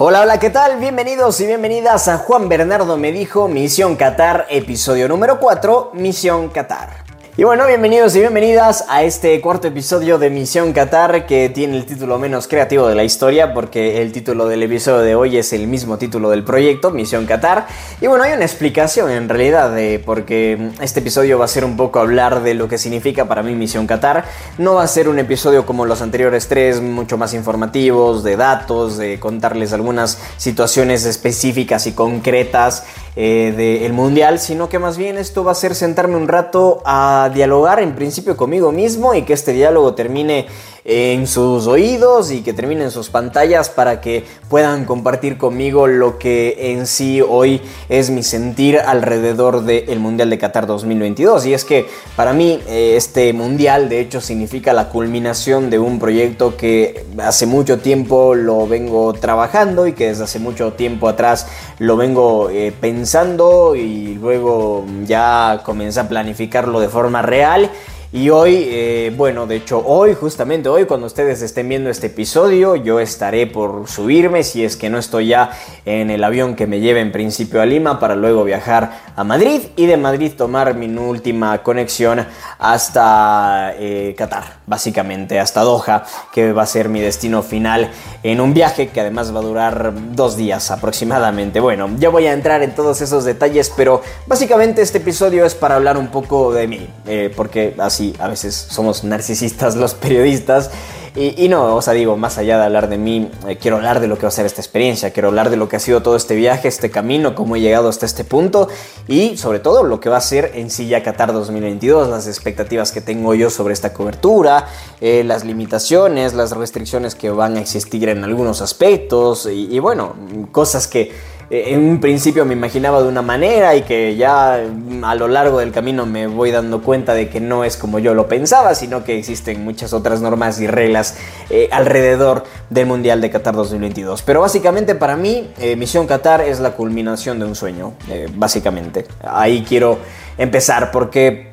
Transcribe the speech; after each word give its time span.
Hola, 0.00 0.20
hola, 0.20 0.38
¿qué 0.38 0.48
tal? 0.48 0.78
Bienvenidos 0.78 1.40
y 1.40 1.46
bienvenidas 1.46 2.06
a 2.06 2.18
Juan 2.18 2.48
Bernardo 2.48 2.96
me 2.96 3.10
dijo 3.10 3.48
Misión 3.48 3.96
Qatar, 3.96 4.46
episodio 4.48 5.08
número 5.08 5.40
4, 5.40 5.90
Misión 5.94 6.50
Qatar. 6.50 7.07
Y 7.38 7.44
bueno, 7.44 7.68
bienvenidos 7.68 8.16
y 8.16 8.18
bienvenidas 8.18 8.84
a 8.88 9.04
este 9.04 9.40
cuarto 9.40 9.68
episodio 9.68 10.18
de 10.18 10.28
Misión 10.28 10.72
Qatar 10.72 11.24
que 11.24 11.48
tiene 11.48 11.76
el 11.76 11.86
título 11.86 12.18
menos 12.18 12.48
creativo 12.48 12.88
de 12.88 12.96
la 12.96 13.04
historia 13.04 13.54
porque 13.54 14.02
el 14.02 14.10
título 14.10 14.48
del 14.48 14.64
episodio 14.64 15.02
de 15.02 15.14
hoy 15.14 15.36
es 15.36 15.52
el 15.52 15.68
mismo 15.68 15.98
título 15.98 16.30
del 16.30 16.42
proyecto, 16.42 16.90
Misión 16.90 17.26
Qatar. 17.26 17.68
Y 18.00 18.08
bueno, 18.08 18.24
hay 18.24 18.32
una 18.32 18.44
explicación 18.44 19.08
en 19.12 19.28
realidad 19.28 19.70
de 19.72 20.02
porque 20.04 20.72
este 20.80 20.98
episodio 20.98 21.38
va 21.38 21.44
a 21.44 21.48
ser 21.48 21.64
un 21.64 21.76
poco 21.76 22.00
hablar 22.00 22.42
de 22.42 22.54
lo 22.54 22.66
que 22.66 22.76
significa 22.76 23.28
para 23.28 23.44
mí 23.44 23.54
Misión 23.54 23.86
Qatar. 23.86 24.24
No 24.58 24.74
va 24.74 24.82
a 24.82 24.88
ser 24.88 25.08
un 25.08 25.20
episodio 25.20 25.64
como 25.64 25.84
los 25.84 26.02
anteriores 26.02 26.48
tres, 26.48 26.80
mucho 26.80 27.18
más 27.18 27.34
informativos, 27.34 28.24
de 28.24 28.36
datos, 28.36 28.96
de 28.96 29.20
contarles 29.20 29.72
algunas 29.72 30.18
situaciones 30.38 31.04
específicas 31.04 31.86
y 31.86 31.92
concretas 31.92 32.82
eh, 33.14 33.52
del 33.56 33.92
Mundial, 33.92 34.38
sino 34.40 34.68
que 34.68 34.78
más 34.78 34.96
bien 34.96 35.18
esto 35.18 35.44
va 35.44 35.52
a 35.52 35.54
ser 35.54 35.74
sentarme 35.74 36.16
un 36.16 36.28
rato 36.28 36.82
a 36.84 37.27
dialogar 37.28 37.80
en 37.80 37.94
principio 37.94 38.36
conmigo 38.36 38.72
mismo 38.72 39.14
y 39.14 39.22
que 39.22 39.32
este 39.32 39.52
diálogo 39.52 39.94
termine 39.94 40.46
en 40.90 41.26
sus 41.26 41.66
oídos 41.66 42.32
y 42.32 42.40
que 42.40 42.54
termine 42.54 42.84
en 42.84 42.90
sus 42.90 43.10
pantallas 43.10 43.68
para 43.68 44.00
que 44.00 44.24
puedan 44.48 44.86
compartir 44.86 45.36
conmigo 45.36 45.86
lo 45.86 46.18
que 46.18 46.72
en 46.72 46.86
sí 46.86 47.20
hoy 47.20 47.60
es 47.90 48.08
mi 48.08 48.22
sentir 48.22 48.78
alrededor 48.78 49.64
del 49.64 50.00
Mundial 50.00 50.30
de 50.30 50.38
Qatar 50.38 50.66
2022. 50.66 51.44
Y 51.44 51.52
es 51.52 51.66
que 51.66 51.86
para 52.16 52.32
mí 52.32 52.62
eh, 52.66 52.94
este 52.96 53.34
Mundial 53.34 53.90
de 53.90 54.00
hecho 54.00 54.22
significa 54.22 54.72
la 54.72 54.88
culminación 54.88 55.68
de 55.68 55.78
un 55.78 55.98
proyecto 55.98 56.56
que 56.56 57.04
hace 57.18 57.44
mucho 57.44 57.80
tiempo 57.80 58.34
lo 58.34 58.66
vengo 58.66 59.12
trabajando 59.12 59.86
y 59.86 59.92
que 59.92 60.06
desde 60.08 60.24
hace 60.24 60.38
mucho 60.38 60.72
tiempo 60.72 61.08
atrás 61.08 61.48
lo 61.78 61.98
vengo 61.98 62.48
eh, 62.48 62.72
pensando 62.80 63.76
y 63.76 64.14
luego 64.14 64.86
ya 65.04 65.60
comencé 65.66 66.00
a 66.00 66.08
planificarlo 66.08 66.80
de 66.80 66.88
forma 66.88 67.20
real 67.20 67.70
y 68.10 68.30
hoy, 68.30 68.66
eh, 68.70 69.12
bueno, 69.14 69.46
de 69.46 69.56
hecho 69.56 69.82
hoy, 69.84 70.14
justamente 70.14 70.70
hoy, 70.70 70.86
cuando 70.86 71.06
ustedes 71.06 71.42
estén 71.42 71.68
viendo 71.68 71.90
este 71.90 72.06
episodio, 72.06 72.74
yo 72.74 73.00
estaré 73.00 73.46
por 73.46 73.86
subirme, 73.86 74.44
si 74.44 74.64
es 74.64 74.78
que 74.78 74.88
no 74.88 74.96
estoy 74.96 75.28
ya 75.28 75.50
en 75.84 76.10
el 76.10 76.24
avión 76.24 76.56
que 76.56 76.66
me 76.66 76.80
lleve 76.80 77.00
en 77.00 77.12
principio 77.12 77.60
a 77.60 77.66
Lima, 77.66 78.00
para 78.00 78.16
luego 78.16 78.44
viajar 78.44 79.02
a 79.14 79.24
Madrid 79.24 79.60
y 79.76 79.84
de 79.84 79.98
Madrid 79.98 80.32
tomar 80.34 80.74
mi 80.74 80.88
última 80.96 81.62
conexión 81.62 82.26
hasta 82.58 83.74
eh, 83.76 84.14
Qatar, 84.16 84.60
básicamente, 84.66 85.38
hasta 85.38 85.60
Doha, 85.60 86.04
que 86.32 86.52
va 86.52 86.62
a 86.62 86.66
ser 86.66 86.88
mi 86.88 87.02
destino 87.02 87.42
final 87.42 87.90
en 88.22 88.40
un 88.40 88.54
viaje 88.54 88.88
que 88.88 89.02
además 89.02 89.34
va 89.34 89.40
a 89.40 89.42
durar 89.42 89.92
dos 90.14 90.34
días 90.34 90.70
aproximadamente. 90.70 91.60
Bueno, 91.60 91.90
ya 91.98 92.08
voy 92.08 92.26
a 92.26 92.32
entrar 92.32 92.62
en 92.62 92.74
todos 92.74 93.02
esos 93.02 93.24
detalles, 93.24 93.70
pero 93.76 94.00
básicamente 94.26 94.80
este 94.80 94.96
episodio 94.96 95.44
es 95.44 95.54
para 95.54 95.74
hablar 95.74 95.98
un 95.98 96.08
poco 96.08 96.54
de 96.54 96.66
mí, 96.66 96.88
eh, 97.06 97.30
porque 97.36 97.74
así 97.78 97.97
a 98.18 98.28
veces 98.28 98.54
somos 98.54 99.04
narcisistas 99.04 99.76
los 99.76 99.94
periodistas. 99.94 100.70
Y, 101.14 101.48
no, 101.48 101.74
o 101.74 101.82
sea, 101.82 101.94
digo, 101.94 102.16
más 102.16 102.38
allá 102.38 102.58
de 102.58 102.64
hablar 102.64 102.88
de 102.88 102.96
mí, 102.96 103.28
eh, 103.48 103.56
quiero 103.56 103.78
hablar 103.78 103.98
de 103.98 104.06
lo 104.06 104.16
que 104.16 104.22
va 104.22 104.28
a 104.28 104.30
ser 104.30 104.46
esta 104.46 104.60
experiencia, 104.60 105.10
quiero 105.10 105.28
hablar 105.28 105.50
de 105.50 105.56
lo 105.56 105.68
que 105.68 105.74
ha 105.74 105.80
sido 105.80 106.00
todo 106.00 106.14
este 106.14 106.36
viaje, 106.36 106.68
este 106.68 106.90
camino, 106.90 107.34
cómo 107.34 107.56
he 107.56 107.60
llegado 107.60 107.88
hasta 107.88 108.06
este 108.06 108.22
punto 108.22 108.68
y 109.08 109.36
sobre 109.36 109.58
todo 109.58 109.82
lo 109.82 109.98
que 109.98 110.10
va 110.10 110.18
a 110.18 110.20
ser 110.20 110.52
en 110.54 110.70
sí 110.70 110.86
ya 110.86 111.02
Qatar 111.02 111.32
2022, 111.32 112.08
las 112.08 112.28
expectativas 112.28 112.92
que 112.92 113.00
tengo 113.00 113.34
yo 113.34 113.50
sobre 113.50 113.74
esta 113.74 113.92
cobertura, 113.92 114.68
eh, 115.00 115.24
las 115.24 115.44
limitaciones, 115.44 116.34
las 116.34 116.52
restricciones 116.52 117.16
que 117.16 117.30
van 117.30 117.56
a 117.56 117.60
existir 117.60 118.08
en 118.10 118.22
algunos 118.22 118.60
aspectos 118.60 119.48
y 119.50 119.76
bueno, 119.80 120.14
cosas 120.52 120.86
que 120.86 121.10
en 121.50 121.80
un 121.80 122.00
principio 122.00 122.44
me 122.44 122.52
imaginaba 122.52 123.00
de 123.02 123.08
una 123.08 123.22
manera 123.22 123.74
y 123.74 123.82
que 123.82 124.16
ya 124.16 124.62
mm, 124.62 125.04
a 125.04 125.14
lo 125.14 125.28
largo 125.28 125.60
del 125.60 125.72
camino 125.72 126.04
me 126.04 126.26
voy 126.26 126.50
dando 126.50 126.82
cuenta 126.82 127.14
de 127.14 127.28
que 127.28 127.40
no 127.40 127.64
es 127.64 127.76
como 127.76 127.98
yo 127.98 128.12
lo 128.14 128.28
pensaba, 128.28 128.74
sino 128.74 129.02
que 129.02 129.18
existen 129.18 129.64
muchas 129.64 129.92
otras 129.92 130.20
normas 130.20 130.60
y 130.60 130.66
reglas 130.66 131.16
eh, 131.48 131.68
alrededor 131.72 132.44
del 132.68 132.86
Mundial 132.86 133.20
de 133.20 133.30
Qatar 133.30 133.54
2022. 133.54 134.22
Pero 134.22 134.42
básicamente 134.42 134.94
para 134.94 135.16
mí, 135.16 135.50
eh, 135.58 135.74
Misión 135.76 136.06
Qatar 136.06 136.42
es 136.42 136.60
la 136.60 136.72
culminación 136.72 137.38
de 137.38 137.46
un 137.46 137.54
sueño, 137.54 137.94
básicamente. 138.34 139.06
Ahí 139.22 139.64
quiero 139.66 139.98
empezar 140.36 140.90
porque 140.90 141.48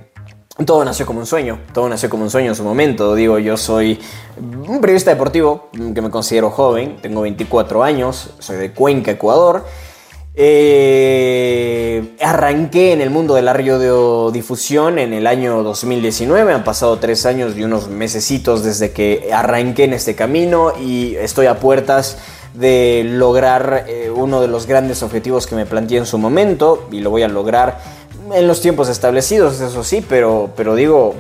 todo 0.66 0.86
nació 0.86 1.06
como 1.06 1.20
un 1.20 1.26
sueño, 1.26 1.60
todo 1.74 1.90
nació 1.90 2.10
como 2.10 2.24
un 2.24 2.30
sueño 2.30 2.50
en 2.50 2.56
su 2.56 2.64
momento. 2.64 3.14
Digo, 3.14 3.40
yo 3.40 3.58
soy 3.58 4.00
un 4.38 4.80
periodista 4.80 5.12
deportivo 5.12 5.70
que 5.94 6.02
me 6.02 6.10
considero 6.10 6.50
joven, 6.50 6.98
tengo 7.02 7.22
24 7.22 7.84
años, 7.84 8.30
soy 8.40 8.58
de 8.58 8.72
Cuenca, 8.72 9.12
Ecuador. 9.12 9.66
Eh, 10.38 12.16
arranqué 12.20 12.92
en 12.92 13.00
el 13.00 13.10
mundo 13.10 13.36
de 13.36 13.42
la 13.42 13.54
radiodifusión 13.54 15.00
en 15.00 15.14
el 15.14 15.28
año 15.28 15.64
2019, 15.64 16.52
han 16.52 16.66
pasado 16.66 17.00
tres 17.00 17.26
años 17.26 17.56
y 17.56 17.64
unos 17.64 17.88
mesecitos 17.88 18.62
desde 18.62 18.92
que 18.92 19.30
arranqué 19.34 19.86
en 19.86 19.94
este 19.94 20.14
camino 20.14 20.74
y 20.78 21.16
estoy 21.16 21.46
a 21.46 21.62
puertas 21.62 22.18
de 22.54 23.04
lograr 23.06 23.86
eh, 23.88 24.12
uno 24.14 24.42
de 24.42 24.50
los 24.50 24.66
grandes 24.66 25.04
objetivos 25.04 25.48
que 25.48 25.56
me 25.56 25.66
planteé 25.66 26.00
en 26.00 26.06
su 26.06 26.18
momento 26.18 26.90
y 26.92 27.00
lo 27.00 27.12
voy 27.12 27.24
a 27.24 27.30
lograr 27.30 27.80
en 28.34 28.46
los 28.46 28.60
tiempos 28.60 28.90
establecidos, 28.90 29.62
eso 29.62 29.86
sí, 29.86 30.04
pero, 30.08 30.50
pero 30.58 30.76
digo, 30.76 31.16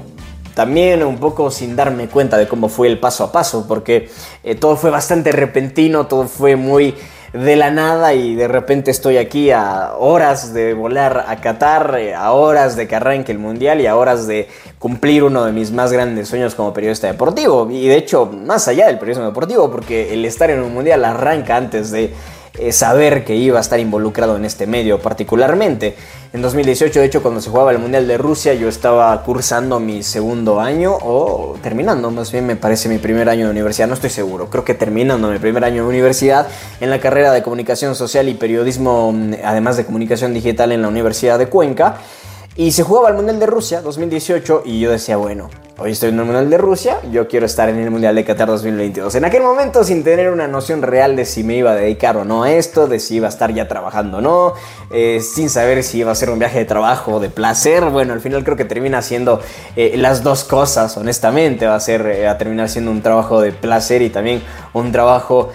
también 0.55 1.03
un 1.03 1.19
poco 1.19 1.51
sin 1.51 1.77
darme 1.77 2.09
cuenta 2.09 2.37
de 2.37 2.49
cómo 2.49 2.67
fue 2.67 2.87
el 2.87 2.99
paso 2.99 3.23
a 3.23 3.31
paso, 3.31 3.65
porque 3.65 4.09
eh, 4.43 4.55
todo 4.55 4.75
fue 4.75 4.89
bastante 4.89 5.31
repentino, 5.31 6.07
todo 6.07 6.27
fue 6.27 6.57
muy 6.57 6.95
de 7.35 7.57
la 7.57 7.69
nada 7.69 8.13
y 8.13 8.33
de 8.33 8.47
repente 8.47 8.91
estoy 8.91 9.17
aquí 9.17 9.51
a 9.51 9.93
horas 9.99 10.53
de 10.53 10.73
volar 10.73 11.25
a 11.27 11.35
Qatar, 11.41 11.97
eh, 11.99 12.15
a 12.15 12.31
horas 12.31 12.77
de 12.77 12.87
que 12.87 12.95
arranque 12.95 13.33
el 13.33 13.39
mundial 13.39 13.81
y 13.81 13.87
a 13.87 13.97
horas 13.97 14.25
de 14.25 14.47
cumplir 14.79 15.23
uno 15.23 15.43
de 15.43 15.51
mis 15.51 15.71
más 15.71 15.91
grandes 15.91 16.29
sueños 16.29 16.55
como 16.55 16.73
periodista 16.73 17.07
deportivo. 17.07 17.69
Y 17.69 17.87
de 17.87 17.97
hecho, 17.97 18.25
más 18.27 18.69
allá 18.69 18.87
del 18.87 18.97
periodismo 18.99 19.25
deportivo, 19.25 19.69
porque 19.69 20.13
el 20.13 20.23
estar 20.23 20.49
en 20.49 20.61
un 20.61 20.73
mundial 20.73 21.03
arranca 21.03 21.57
antes 21.57 21.91
de 21.91 22.13
eh, 22.57 22.71
saber 22.71 23.25
que 23.25 23.35
iba 23.35 23.57
a 23.57 23.61
estar 23.61 23.79
involucrado 23.81 24.37
en 24.37 24.45
este 24.45 24.65
medio 24.65 24.99
particularmente. 24.99 25.95
En 26.35 26.41
2018, 26.41 26.99
de 26.99 27.05
hecho, 27.05 27.21
cuando 27.21 27.39
se 27.39 27.49
jugaba 27.49 27.71
el 27.71 27.79
Mundial 27.79 28.09
de 28.09 28.17
Rusia, 28.17 28.53
yo 28.55 28.67
estaba 28.67 29.23
cursando 29.23 29.79
mi 29.79 30.03
segundo 30.03 30.59
año 30.59 30.93
o 30.93 31.55
terminando, 31.63 32.11
más 32.11 32.29
bien 32.29 32.45
me 32.45 32.57
parece 32.57 32.89
mi 32.89 32.97
primer 32.97 33.29
año 33.29 33.45
de 33.45 33.51
universidad, 33.51 33.87
no 33.87 33.93
estoy 33.93 34.09
seguro, 34.09 34.49
creo 34.49 34.65
que 34.65 34.73
terminando 34.73 35.29
mi 35.29 35.39
primer 35.39 35.63
año 35.63 35.83
de 35.83 35.87
universidad 35.87 36.45
en 36.81 36.89
la 36.89 36.99
carrera 36.99 37.31
de 37.31 37.41
comunicación 37.41 37.95
social 37.95 38.27
y 38.27 38.33
periodismo, 38.33 39.13
mm, 39.13 39.35
además 39.45 39.77
de 39.77 39.85
comunicación 39.85 40.33
digital 40.33 40.73
en 40.73 40.81
la 40.81 40.89
Universidad 40.89 41.39
de 41.39 41.47
Cuenca. 41.47 41.99
Y 42.57 42.71
se 42.71 42.83
jugaba 42.83 43.09
el 43.09 43.15
Mundial 43.15 43.37
de 43.37 43.47
Rusia 43.47 43.81
2018 43.81 44.61
y 44.63 44.79
yo 44.79 44.89
decía, 44.89 45.17
bueno, 45.17 45.49
hoy 45.77 45.91
estoy 45.91 46.07
en 46.07 46.19
el 46.19 46.23
Mundial 46.23 46.49
de 46.49 46.57
Rusia, 46.57 46.99
yo 47.11 47.27
quiero 47.27 47.45
estar 47.45 47.67
en 47.67 47.77
el 47.79 47.91
Mundial 47.91 48.15
de 48.15 48.23
Qatar 48.23 48.47
2022. 48.47 49.13
En 49.15 49.25
aquel 49.25 49.43
momento 49.43 49.83
sin 49.83 50.05
tener 50.05 50.31
una 50.31 50.47
noción 50.47 50.81
real 50.81 51.17
de 51.17 51.25
si 51.25 51.43
me 51.43 51.57
iba 51.57 51.71
a 51.71 51.75
dedicar 51.75 52.15
o 52.15 52.23
no 52.23 52.43
a 52.43 52.53
esto, 52.53 52.87
de 52.87 53.01
si 53.01 53.15
iba 53.15 53.27
a 53.27 53.29
estar 53.29 53.53
ya 53.53 53.67
trabajando 53.67 54.19
o 54.19 54.21
no, 54.21 54.53
eh, 54.89 55.19
sin 55.19 55.49
saber 55.49 55.83
si 55.83 55.97
iba 55.97 56.13
a 56.13 56.15
ser 56.15 56.29
un 56.29 56.39
viaje 56.39 56.59
de 56.59 56.63
trabajo 56.63 57.15
o 57.15 57.19
de 57.19 57.29
placer. 57.29 57.83
Bueno, 57.89 58.13
al 58.13 58.21
final 58.21 58.45
creo 58.45 58.55
que 58.55 58.63
termina 58.63 59.01
siendo 59.01 59.41
eh, 59.75 59.95
las 59.97 60.23
dos 60.23 60.45
cosas, 60.45 60.95
honestamente. 60.95 61.65
Va 61.67 61.75
a 61.75 61.81
ser, 61.81 62.05
eh, 62.07 62.25
a 62.25 62.37
terminar 62.37 62.69
siendo 62.69 62.89
un 62.89 63.01
trabajo 63.01 63.41
de 63.41 63.51
placer 63.51 64.01
y 64.01 64.09
también 64.09 64.41
un 64.71 64.93
trabajo, 64.93 65.49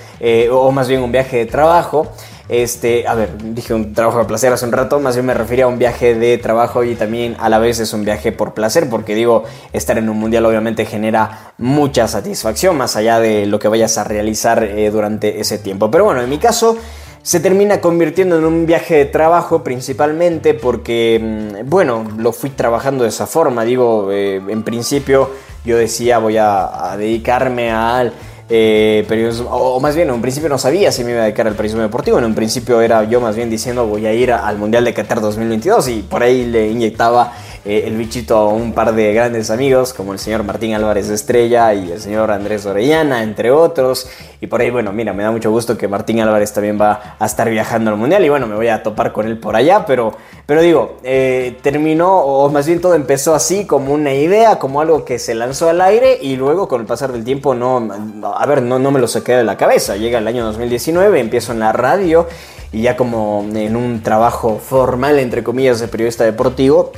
o 0.53 0.71
más 0.71 0.87
bien 0.87 1.01
un 1.01 1.13
viaje 1.13 1.39
de 1.39 1.47
trabajo. 1.47 2.09
Este, 2.51 3.07
a 3.07 3.15
ver, 3.15 3.31
dije 3.55 3.75
un 3.75 3.95
trabajo 3.95 4.19
de 4.19 4.25
placer 4.25 4.53
hace 4.53 4.67
un 4.67 4.73
rato, 4.73 4.99
más 4.99 5.15
bien 5.15 5.25
me 5.25 5.35
refería 5.35 5.67
a 5.67 5.69
un 5.69 5.79
viaje 5.79 6.17
de 6.17 6.37
trabajo 6.37 6.83
y 6.83 6.97
también 6.97 7.37
a 7.39 7.49
la 7.49 7.61
vez 7.61 7.79
es 7.79 7.93
un 7.93 8.05
viaje 8.05 8.33
por 8.33 8.55
placer, 8.55 8.89
porque 8.91 9.15
digo, 9.15 9.45
estar 9.73 9.97
en 9.99 10.09
un 10.09 10.19
mundial 10.19 10.45
obviamente 10.47 10.85
genera 10.85 11.53
mucha 11.59 12.09
satisfacción, 12.09 12.77
más 12.77 12.97
allá 12.97 13.21
de 13.21 13.47
lo 13.47 13.61
que 13.61 13.69
vayas 13.69 13.99
a 13.99 14.05
realizar 14.05 14.65
eh, 14.65 14.91
durante 14.91 15.39
ese 15.39 15.59
tiempo. 15.59 15.93
Pero 15.93 16.07
bueno, 16.07 16.23
en 16.23 16.29
mi 16.29 16.39
caso 16.39 16.77
se 17.23 17.39
termina 17.39 17.81
convirtiendo 17.81 18.37
en 18.37 18.45
un 18.45 18.67
viaje 18.67 18.97
de 18.97 19.05
trabajo 19.05 19.63
principalmente 19.63 20.53
porque, 20.53 21.21
mm, 21.23 21.71
bueno, 21.71 22.05
lo 22.19 22.33
fui 22.33 22.51
trabajando 22.51 23.05
de 23.05 23.11
esa 23.11 23.29
forma. 23.29 23.65
Digo, 23.65 24.11
eh, 24.11 24.43
en 24.49 24.65
principio 24.65 25.31
yo 25.65 25.77
decía 25.77 26.19
voy 26.19 26.37
a 26.37 26.97
dedicarme 26.99 27.71
al 27.71 28.13
eh, 28.53 29.07
o, 29.49 29.79
más 29.79 29.95
bien, 29.95 30.09
en 30.09 30.15
un 30.15 30.21
principio 30.21 30.49
no 30.49 30.59
sabía 30.59 30.91
si 30.91 31.05
me 31.05 31.13
iba 31.13 31.21
a 31.21 31.25
dedicar 31.25 31.47
al 31.47 31.55
periodismo 31.55 31.83
deportivo. 31.83 32.19
En 32.19 32.25
un 32.25 32.35
principio 32.35 32.81
era 32.81 33.05
yo 33.05 33.21
más 33.21 33.37
bien 33.37 33.49
diciendo 33.49 33.87
voy 33.87 34.07
a 34.07 34.13
ir 34.13 34.33
al 34.33 34.59
Mundial 34.59 34.85
de 34.85 34.93
Qatar 34.93 35.21
2022 35.21 35.89
y 35.89 36.03
por 36.03 36.25
ahí 36.25 36.47
le 36.47 36.69
inyectaba 36.69 37.33
eh, 37.65 37.85
el 37.87 37.97
bichito 37.97 38.37
a 38.37 38.49
un 38.49 38.73
par 38.73 38.95
de 38.95 39.13
grandes 39.13 39.51
amigos 39.51 39.93
como 39.93 40.15
el 40.15 40.19
señor 40.19 40.45
Martín 40.45 40.75
Álvarez 40.75 41.11
Estrella 41.11 41.75
y 41.75 41.93
el 41.93 42.01
señor 42.01 42.31
Andrés 42.31 42.65
Orellana, 42.65 43.23
entre 43.23 43.51
otros. 43.51 44.09
Y 44.41 44.47
por 44.47 44.63
ahí, 44.63 44.71
bueno, 44.71 44.93
mira, 44.93 45.13
me 45.13 45.23
da 45.23 45.31
mucho 45.31 45.51
gusto 45.51 45.77
que 45.77 45.87
Martín 45.87 46.21
Álvarez 46.21 46.55
también 46.55 46.81
va 46.81 47.17
a 47.19 47.27
estar 47.27 47.51
viajando 47.51 47.91
al 47.91 47.99
Mundial 47.99 48.25
y 48.25 48.31
bueno, 48.31 48.47
me 48.47 48.55
voy 48.55 48.69
a 48.69 48.83
topar 48.83 49.13
con 49.13 49.27
él 49.27 49.37
por 49.37 49.57
allá, 49.57 49.85
pero, 49.85 50.15
pero 50.47 50.63
digo, 50.63 50.97
eh, 51.03 51.59
terminó, 51.63 52.21
o 52.21 52.49
más 52.49 52.67
bien 52.67 52.81
todo 52.81 52.95
empezó 52.95 53.35
así 53.35 53.67
como 53.67 53.93
una 53.93 54.15
idea, 54.15 54.59
como 54.59 54.81
algo 54.81 55.05
que 55.05 55.19
se 55.19 55.35
lanzó 55.35 55.69
al 55.69 55.83
aire 55.83 56.19
y 56.23 56.37
luego 56.37 56.67
con 56.67 56.81
el 56.81 56.87
pasar 56.87 57.13
del 57.13 57.25
tiempo 57.25 57.55
no, 57.55 57.91
a 58.35 58.47
ver, 58.47 58.63
no, 58.63 58.79
no 58.79 58.91
me 58.91 59.01
lo 59.01 59.07
saqué 59.07 59.33
de 59.33 59.45
la 59.45 59.59
cabeza. 59.59 59.97
Llega 59.97 60.19
el 60.19 60.27
año 60.27 60.47
2019, 60.47 61.21
empiezo 61.21 61.53
en 61.53 61.59
la 61.59 61.73
radio 61.73 62.27
y 62.73 62.83
ya 62.83 62.97
como 62.97 63.47
en 63.53 63.77
un 63.77 64.03
trabajo 64.03 64.59
formal, 64.59 65.19
entre 65.19 65.43
comillas, 65.45 65.81
de 65.81 65.89
periodista 65.89 66.25
deportivo, 66.25 66.93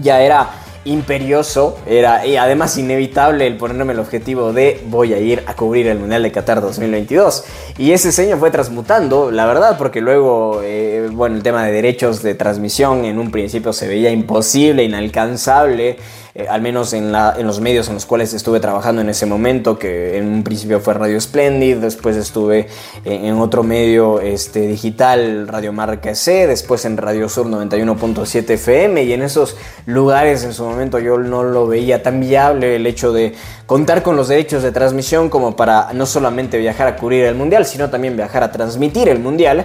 ya 0.00 0.20
era 0.20 0.50
imperioso, 0.86 1.78
era 1.84 2.24
y 2.26 2.36
además 2.36 2.78
inevitable 2.78 3.46
el 3.46 3.56
ponerme 3.56 3.92
el 3.92 3.98
objetivo 3.98 4.52
de 4.52 4.80
voy 4.86 5.12
a 5.12 5.18
ir 5.18 5.42
a 5.46 5.54
cubrir 5.54 5.88
el 5.88 5.98
Mundial 5.98 6.22
de 6.22 6.32
Qatar 6.32 6.60
2022. 6.60 7.44
Y 7.78 7.90
ese 7.90 8.12
sueño 8.12 8.36
fue 8.38 8.50
transmutando, 8.50 9.30
la 9.30 9.46
verdad, 9.46 9.76
porque 9.76 10.00
luego, 10.00 10.60
eh, 10.62 11.08
bueno, 11.12 11.36
el 11.36 11.42
tema 11.42 11.64
de 11.64 11.72
derechos 11.72 12.22
de 12.22 12.34
transmisión 12.34 13.04
en 13.04 13.18
un 13.18 13.30
principio 13.30 13.72
se 13.72 13.88
veía 13.88 14.10
imposible, 14.10 14.84
inalcanzable. 14.84 15.98
Eh, 16.38 16.46
al 16.50 16.60
menos 16.60 16.92
en, 16.92 17.12
los 17.12 17.60
medios 17.60 17.88
en 17.88 17.94
los 17.94 18.04
cuales 18.04 18.34
estuve 18.34 18.60
trabajando 18.60 19.00
en 19.00 19.08
ese 19.08 19.24
momento, 19.24 19.78
que 19.78 20.18
en 20.18 20.28
un 20.28 20.44
principio 20.44 20.80
fue 20.80 20.92
Radio 20.92 21.18
Splendid, 21.18 21.78
después 21.78 22.14
estuve 22.14 22.68
en, 23.06 23.38
otro 23.38 23.62
medio 23.62 24.20
este, 24.20 24.66
digital, 24.66 25.48
Radio 25.48 25.72
Marca 25.72 26.14
C, 26.14 26.46
después 26.46 26.84
en 26.84 26.98
Radio 26.98 27.30
Sur 27.30 27.46
91.7 27.46 28.50
FM, 28.50 29.04
y 29.04 29.14
en 29.14 29.22
esos 29.22 29.56
lugares 29.86 30.44
en 30.44 30.52
su 30.52 30.64
momento 30.64 30.98
yo 30.98 31.16
no 31.16 31.42
lo 31.42 31.66
veía 31.66 32.02
tan 32.02 32.20
viable 32.20 32.76
el 32.76 32.86
hecho 32.86 33.14
de 33.14 33.34
contar 33.64 34.02
con 34.02 34.14
los 34.14 34.28
derechos 34.28 34.62
de 34.62 34.72
transmisión 34.72 35.30
como 35.30 35.56
para 35.56 35.94
no 35.94 36.04
solamente 36.04 36.58
viajar 36.58 36.86
a 36.86 36.96
cubrir 36.96 37.24
el 37.24 37.34
Mundial, 37.34 37.64
sino 37.64 37.88
también 37.88 38.14
viajar 38.14 38.42
a 38.42 38.52
transmitir 38.52 39.08
el 39.08 39.20
Mundial. 39.20 39.64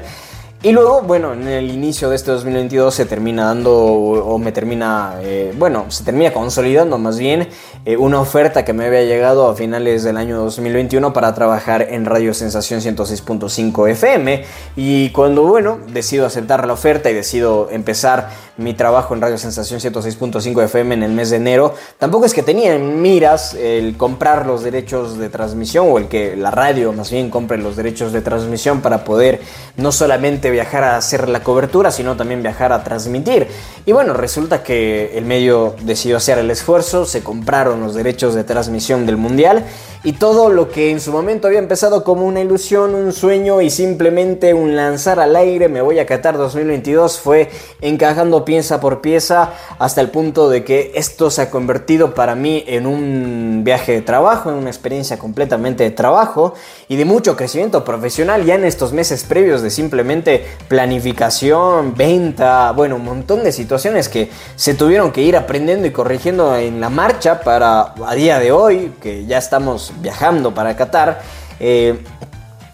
Y 0.63 0.73
luego, 0.73 1.01
bueno, 1.01 1.33
en 1.33 1.47
el 1.47 1.71
inicio 1.71 2.07
de 2.11 2.15
este 2.15 2.29
2022 2.29 2.93
se 2.93 3.05
termina 3.07 3.45
dando, 3.45 3.75
o 3.75 4.37
me 4.37 4.51
termina, 4.51 5.15
eh, 5.23 5.55
bueno, 5.57 5.85
se 5.89 6.03
termina 6.03 6.31
consolidando 6.31 6.99
más 6.99 7.17
bien 7.17 7.47
eh, 7.83 7.97
una 7.97 8.21
oferta 8.21 8.63
que 8.63 8.71
me 8.71 8.85
había 8.85 9.01
llegado 9.01 9.49
a 9.49 9.55
finales 9.55 10.03
del 10.03 10.17
año 10.17 10.37
2021 10.37 11.13
para 11.13 11.33
trabajar 11.33 11.87
en 11.89 12.05
Radio 12.05 12.35
Sensación 12.35 12.79
106.5 12.79 13.89
FM. 13.89 14.45
Y 14.75 15.09
cuando, 15.09 15.47
bueno, 15.47 15.79
decido 15.87 16.27
aceptar 16.27 16.67
la 16.67 16.73
oferta 16.73 17.09
y 17.09 17.15
decido 17.15 17.67
empezar 17.71 18.29
mi 18.61 18.73
trabajo 18.73 19.13
en 19.13 19.21
Radio 19.21 19.37
Sensación 19.37 19.79
106.5 19.79 20.63
FM 20.63 20.95
en 20.95 21.03
el 21.03 21.11
mes 21.11 21.29
de 21.29 21.37
enero, 21.37 21.73
tampoco 21.97 22.25
es 22.25 22.33
que 22.33 22.43
tenía 22.43 22.75
en 22.75 23.01
miras 23.01 23.53
el 23.53 23.97
comprar 23.97 24.45
los 24.45 24.63
derechos 24.63 25.17
de 25.17 25.29
transmisión 25.29 25.87
o 25.89 25.97
el 25.97 26.07
que 26.07 26.35
la 26.35 26.51
radio 26.51 26.93
más 26.93 27.11
bien 27.11 27.29
compre 27.29 27.57
los 27.57 27.75
derechos 27.75 28.13
de 28.13 28.21
transmisión 28.21 28.81
para 28.81 29.03
poder 29.03 29.41
no 29.77 29.91
solamente 29.91 30.49
viajar 30.51 30.83
a 30.83 30.97
hacer 30.97 31.27
la 31.27 31.43
cobertura, 31.43 31.91
sino 31.91 32.15
también 32.15 32.41
viajar 32.43 32.71
a 32.71 32.83
transmitir. 32.83 33.47
Y 33.85 33.91
bueno, 33.91 34.13
resulta 34.13 34.63
que 34.63 35.17
el 35.17 35.25
medio 35.25 35.75
decidió 35.81 36.17
hacer 36.17 36.37
el 36.37 36.51
esfuerzo, 36.51 37.05
se 37.05 37.23
compraron 37.23 37.81
los 37.81 37.95
derechos 37.95 38.35
de 38.35 38.43
transmisión 38.43 39.05
del 39.05 39.17
Mundial 39.17 39.65
y 40.03 40.13
todo 40.13 40.49
lo 40.49 40.69
que 40.69 40.91
en 40.91 40.99
su 40.99 41.11
momento 41.11 41.47
había 41.47 41.59
empezado 41.59 42.03
como 42.03 42.25
una 42.25 42.41
ilusión, 42.41 42.95
un 42.95 43.13
sueño 43.13 43.61
y 43.61 43.69
simplemente 43.69 44.53
un 44.53 44.75
lanzar 44.75 45.19
al 45.19 45.35
aire, 45.35 45.69
me 45.69 45.81
voy 45.81 45.99
a 45.99 46.05
Qatar 46.05 46.37
2022, 46.37 47.19
fue 47.19 47.49
encajando 47.81 48.43
pieza 48.51 48.81
por 48.81 48.99
pieza 48.99 49.53
hasta 49.79 50.01
el 50.01 50.09
punto 50.09 50.49
de 50.49 50.65
que 50.65 50.91
esto 50.95 51.31
se 51.31 51.41
ha 51.41 51.49
convertido 51.49 52.13
para 52.13 52.35
mí 52.35 52.65
en 52.67 52.85
un 52.85 53.61
viaje 53.63 53.93
de 53.93 54.01
trabajo, 54.01 54.49
en 54.49 54.57
una 54.57 54.69
experiencia 54.69 55.17
completamente 55.17 55.85
de 55.85 55.91
trabajo 55.91 56.53
y 56.89 56.97
de 56.97 57.05
mucho 57.05 57.37
crecimiento 57.37 57.85
profesional. 57.85 58.43
Ya 58.43 58.55
en 58.55 58.65
estos 58.65 58.91
meses 58.91 59.23
previos 59.23 59.61
de 59.61 59.69
simplemente 59.69 60.43
planificación, 60.67 61.95
venta, 61.95 62.73
bueno, 62.73 62.97
un 62.97 63.05
montón 63.05 63.41
de 63.41 63.53
situaciones 63.53 64.09
que 64.09 64.29
se 64.57 64.73
tuvieron 64.73 65.13
que 65.13 65.21
ir 65.21 65.37
aprendiendo 65.37 65.87
y 65.87 65.91
corrigiendo 65.91 66.53
en 66.57 66.81
la 66.81 66.89
marcha 66.89 67.39
para 67.39 67.93
a 68.05 68.15
día 68.15 68.37
de 68.37 68.51
hoy, 68.51 68.91
que 69.01 69.25
ya 69.25 69.37
estamos 69.37 69.93
viajando 70.01 70.53
para 70.53 70.75
Qatar, 70.75 71.21
eh, 71.61 71.99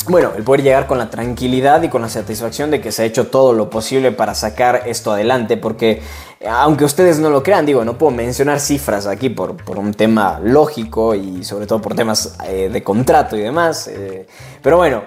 bueno, 0.10 0.32
el 0.36 0.44
poder 0.44 0.64
llegar 0.64 0.88
con 0.88 0.98
la 0.98 1.10
tranquilidad 1.10 1.82
y 1.84 1.90
con 1.90 2.02
la 2.02 2.10
satisfacción 2.10 2.72
de 2.72 2.82
que 2.82 2.92
se 2.92 3.04
ha 3.04 3.06
hecho 3.06 3.28
todo 3.28 3.54
lo 3.54 3.70
posible 3.70 4.12
para 4.12 4.36
sacar 4.36 4.84
esto 4.86 5.12
adelante, 5.12 5.58
porque 5.58 6.02
aunque 6.48 6.86
ustedes 6.86 7.20
no 7.20 7.30
lo 7.30 7.44
crean, 7.44 7.66
digo, 7.66 7.84
no 7.84 7.98
puedo 7.98 8.12
mencionar 8.12 8.60
cifras 8.60 9.08
aquí 9.08 9.30
por, 9.30 9.58
por 9.58 9.80
un 9.80 9.94
tema 9.94 10.40
lógico 10.44 11.16
y 11.16 11.44
sobre 11.44 11.66
todo 11.66 11.82
por 11.82 11.96
temas 11.96 12.38
eh, 12.48 12.70
de 12.72 12.84
contrato 12.84 13.36
y 13.36 13.42
demás, 13.42 13.88
eh, 13.88 14.28
pero 14.62 14.78
bueno, 14.78 15.04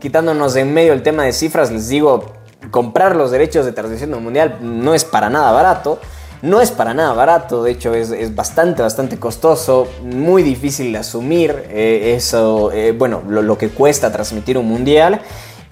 quitándonos 0.00 0.54
de 0.54 0.60
en 0.60 0.74
medio 0.74 0.92
el 0.92 1.02
tema 1.02 1.24
de 1.24 1.32
cifras, 1.32 1.70
les 1.70 1.88
digo, 1.88 2.24
comprar 2.70 3.16
los 3.16 3.30
derechos 3.30 3.64
de 3.64 3.72
transmisión 3.72 4.10
mundial 4.22 4.58
no 4.60 4.94
es 4.94 5.04
para 5.04 5.30
nada 5.30 5.52
barato. 5.52 6.00
No 6.40 6.60
es 6.60 6.70
para 6.70 6.94
nada 6.94 7.12
barato, 7.14 7.64
de 7.64 7.72
hecho 7.72 7.94
es, 7.94 8.34
bastante, 8.34 8.80
bastante 8.80 9.18
costoso, 9.18 9.88
muy 10.04 10.44
difícil 10.44 10.92
de 10.92 10.98
asumir 10.98 11.64
eh, 11.68 12.14
eso, 12.16 12.70
eh, 12.70 12.92
bueno, 12.92 13.22
lo, 13.28 13.58
que 13.58 13.70
cuesta 13.70 14.12
transmitir 14.12 14.56
un 14.56 14.66
mundial 14.66 15.20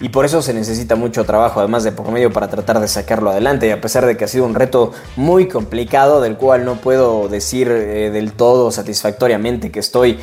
y 0.01 0.09
por 0.09 0.25
eso 0.25 0.41
se 0.41 0.53
necesita 0.53 0.97
mucho 0.97 1.23
trabajo 1.23 1.61
además 1.61 1.85
de 1.85 1.93
por 1.93 2.11
medio 2.11 2.33
para 2.33 2.49
tratar 2.49 2.81
de 2.81 2.87
sacarlo 2.89 3.29
adelante 3.29 3.67
y 3.67 3.71
a 3.71 3.79
pesar 3.79 4.05
de 4.05 4.17
que 4.17 4.25
ha 4.25 4.27
sido 4.27 4.45
un 4.45 4.55
reto 4.55 4.91
muy 5.15 5.47
complicado 5.47 6.19
del 6.19 6.35
cual 6.35 6.65
no 6.65 6.75
puedo 6.75 7.29
decir 7.29 7.69
eh, 7.71 8.11
del 8.11 8.33
todo 8.33 8.69
satisfactoriamente 8.69 9.71
que 9.71 9.79
estoy 9.79 10.19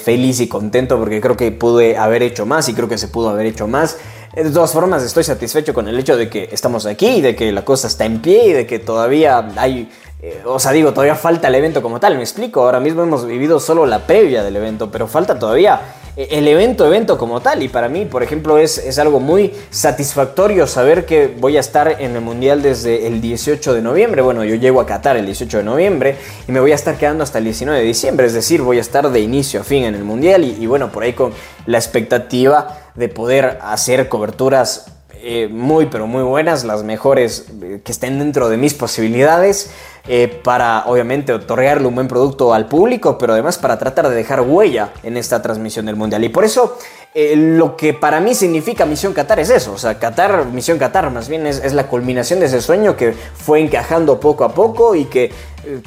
feliz 0.00 0.38
y 0.38 0.46
contento 0.46 1.00
porque 1.00 1.20
creo 1.20 1.36
que 1.36 1.50
pude 1.50 1.96
haber 1.96 2.22
hecho 2.22 2.46
más 2.46 2.68
y 2.68 2.74
creo 2.74 2.88
que 2.88 2.96
se 2.96 3.08
pudo 3.08 3.30
haber 3.30 3.46
hecho 3.46 3.66
más 3.66 3.96
de 4.34 4.50
todas 4.50 4.72
formas, 4.72 5.02
estoy 5.02 5.24
satisfecho 5.24 5.72
con 5.72 5.86
el 5.88 5.98
hecho 5.98 6.16
de 6.16 6.28
que 6.28 6.48
estamos 6.50 6.86
aquí, 6.86 7.20
de 7.20 7.36
que 7.36 7.52
la 7.52 7.64
cosa 7.64 7.86
está 7.86 8.04
en 8.04 8.20
pie 8.20 8.48
y 8.48 8.52
de 8.52 8.66
que 8.66 8.78
todavía 8.78 9.48
hay 9.56 9.88
eh, 10.26 10.42
o 10.46 10.58
sea, 10.58 10.72
digo, 10.72 10.94
todavía 10.94 11.16
falta 11.16 11.48
el 11.48 11.54
evento 11.54 11.82
como 11.82 12.00
tal, 12.00 12.16
me 12.16 12.22
explico, 12.22 12.62
ahora 12.62 12.80
mismo 12.80 13.02
hemos 13.02 13.26
vivido 13.26 13.60
solo 13.60 13.84
la 13.84 14.06
previa 14.06 14.42
del 14.42 14.56
evento, 14.56 14.90
pero 14.90 15.06
falta 15.06 15.38
todavía 15.38 15.82
eh, 16.16 16.28
el 16.30 16.48
evento, 16.48 16.86
evento 16.86 17.18
como 17.18 17.42
tal, 17.42 17.62
y 17.62 17.68
para 17.68 17.90
mí, 17.90 18.06
por 18.06 18.22
ejemplo, 18.22 18.56
es, 18.56 18.78
es 18.78 18.98
algo 18.98 19.20
muy 19.20 19.52
satisfactorio 19.68 20.66
saber 20.66 21.04
que 21.04 21.26
voy 21.26 21.58
a 21.58 21.60
estar 21.60 22.00
en 22.00 22.16
el 22.16 22.22
Mundial 22.22 22.62
desde 22.62 23.06
el 23.06 23.20
18 23.20 23.74
de 23.74 23.82
noviembre, 23.82 24.22
bueno, 24.22 24.44
yo 24.44 24.54
llego 24.54 24.80
a 24.80 24.86
Qatar 24.86 25.18
el 25.18 25.26
18 25.26 25.58
de 25.58 25.64
noviembre 25.64 26.16
y 26.48 26.52
me 26.52 26.60
voy 26.60 26.72
a 26.72 26.76
estar 26.76 26.96
quedando 26.96 27.22
hasta 27.22 27.36
el 27.36 27.44
19 27.44 27.80
de 27.80 27.84
diciembre, 27.84 28.26
es 28.26 28.32
decir, 28.32 28.62
voy 28.62 28.78
a 28.78 28.80
estar 28.80 29.10
de 29.10 29.20
inicio 29.20 29.60
a 29.60 29.64
fin 29.64 29.84
en 29.84 29.94
el 29.94 30.04
Mundial 30.04 30.42
y, 30.42 30.64
bueno, 30.64 30.90
por 30.90 31.02
ahí 31.02 31.12
con 31.12 31.34
la 31.66 31.76
expectativa 31.76 32.83
de 32.94 33.08
poder 33.08 33.58
hacer 33.62 34.08
coberturas 34.08 34.86
eh, 35.26 35.48
muy 35.48 35.86
pero 35.86 36.06
muy 36.06 36.22
buenas, 36.22 36.64
las 36.64 36.82
mejores 36.82 37.46
que 37.82 37.92
estén 37.92 38.18
dentro 38.18 38.50
de 38.50 38.58
mis 38.58 38.74
posibilidades. 38.74 39.70
Eh, 40.06 40.28
para 40.44 40.84
obviamente 40.84 41.32
otorgarle 41.32 41.86
un 41.86 41.94
buen 41.94 42.08
producto 42.08 42.52
al 42.52 42.66
público, 42.66 43.16
pero 43.16 43.32
además 43.32 43.56
para 43.56 43.78
tratar 43.78 44.10
de 44.10 44.14
dejar 44.14 44.42
huella 44.42 44.90
en 45.02 45.16
esta 45.16 45.40
transmisión 45.40 45.86
del 45.86 45.96
Mundial. 45.96 46.22
Y 46.24 46.28
por 46.28 46.44
eso 46.44 46.76
eh, 47.14 47.34
lo 47.36 47.74
que 47.74 47.94
para 47.94 48.20
mí 48.20 48.34
significa 48.34 48.84
Misión 48.84 49.14
Qatar 49.14 49.40
es 49.40 49.48
eso, 49.48 49.72
o 49.72 49.78
sea, 49.78 49.98
Qatar, 49.98 50.44
Misión 50.44 50.78
Qatar 50.78 51.10
más 51.10 51.30
bien 51.30 51.46
es 51.46 51.72
la 51.72 51.86
culminación 51.86 52.38
de 52.40 52.46
ese 52.46 52.60
sueño 52.60 52.98
que 52.98 53.14
fue 53.14 53.60
encajando 53.60 54.20
poco 54.20 54.44
a 54.44 54.52
poco 54.52 54.94
y 54.94 55.06
que 55.06 55.32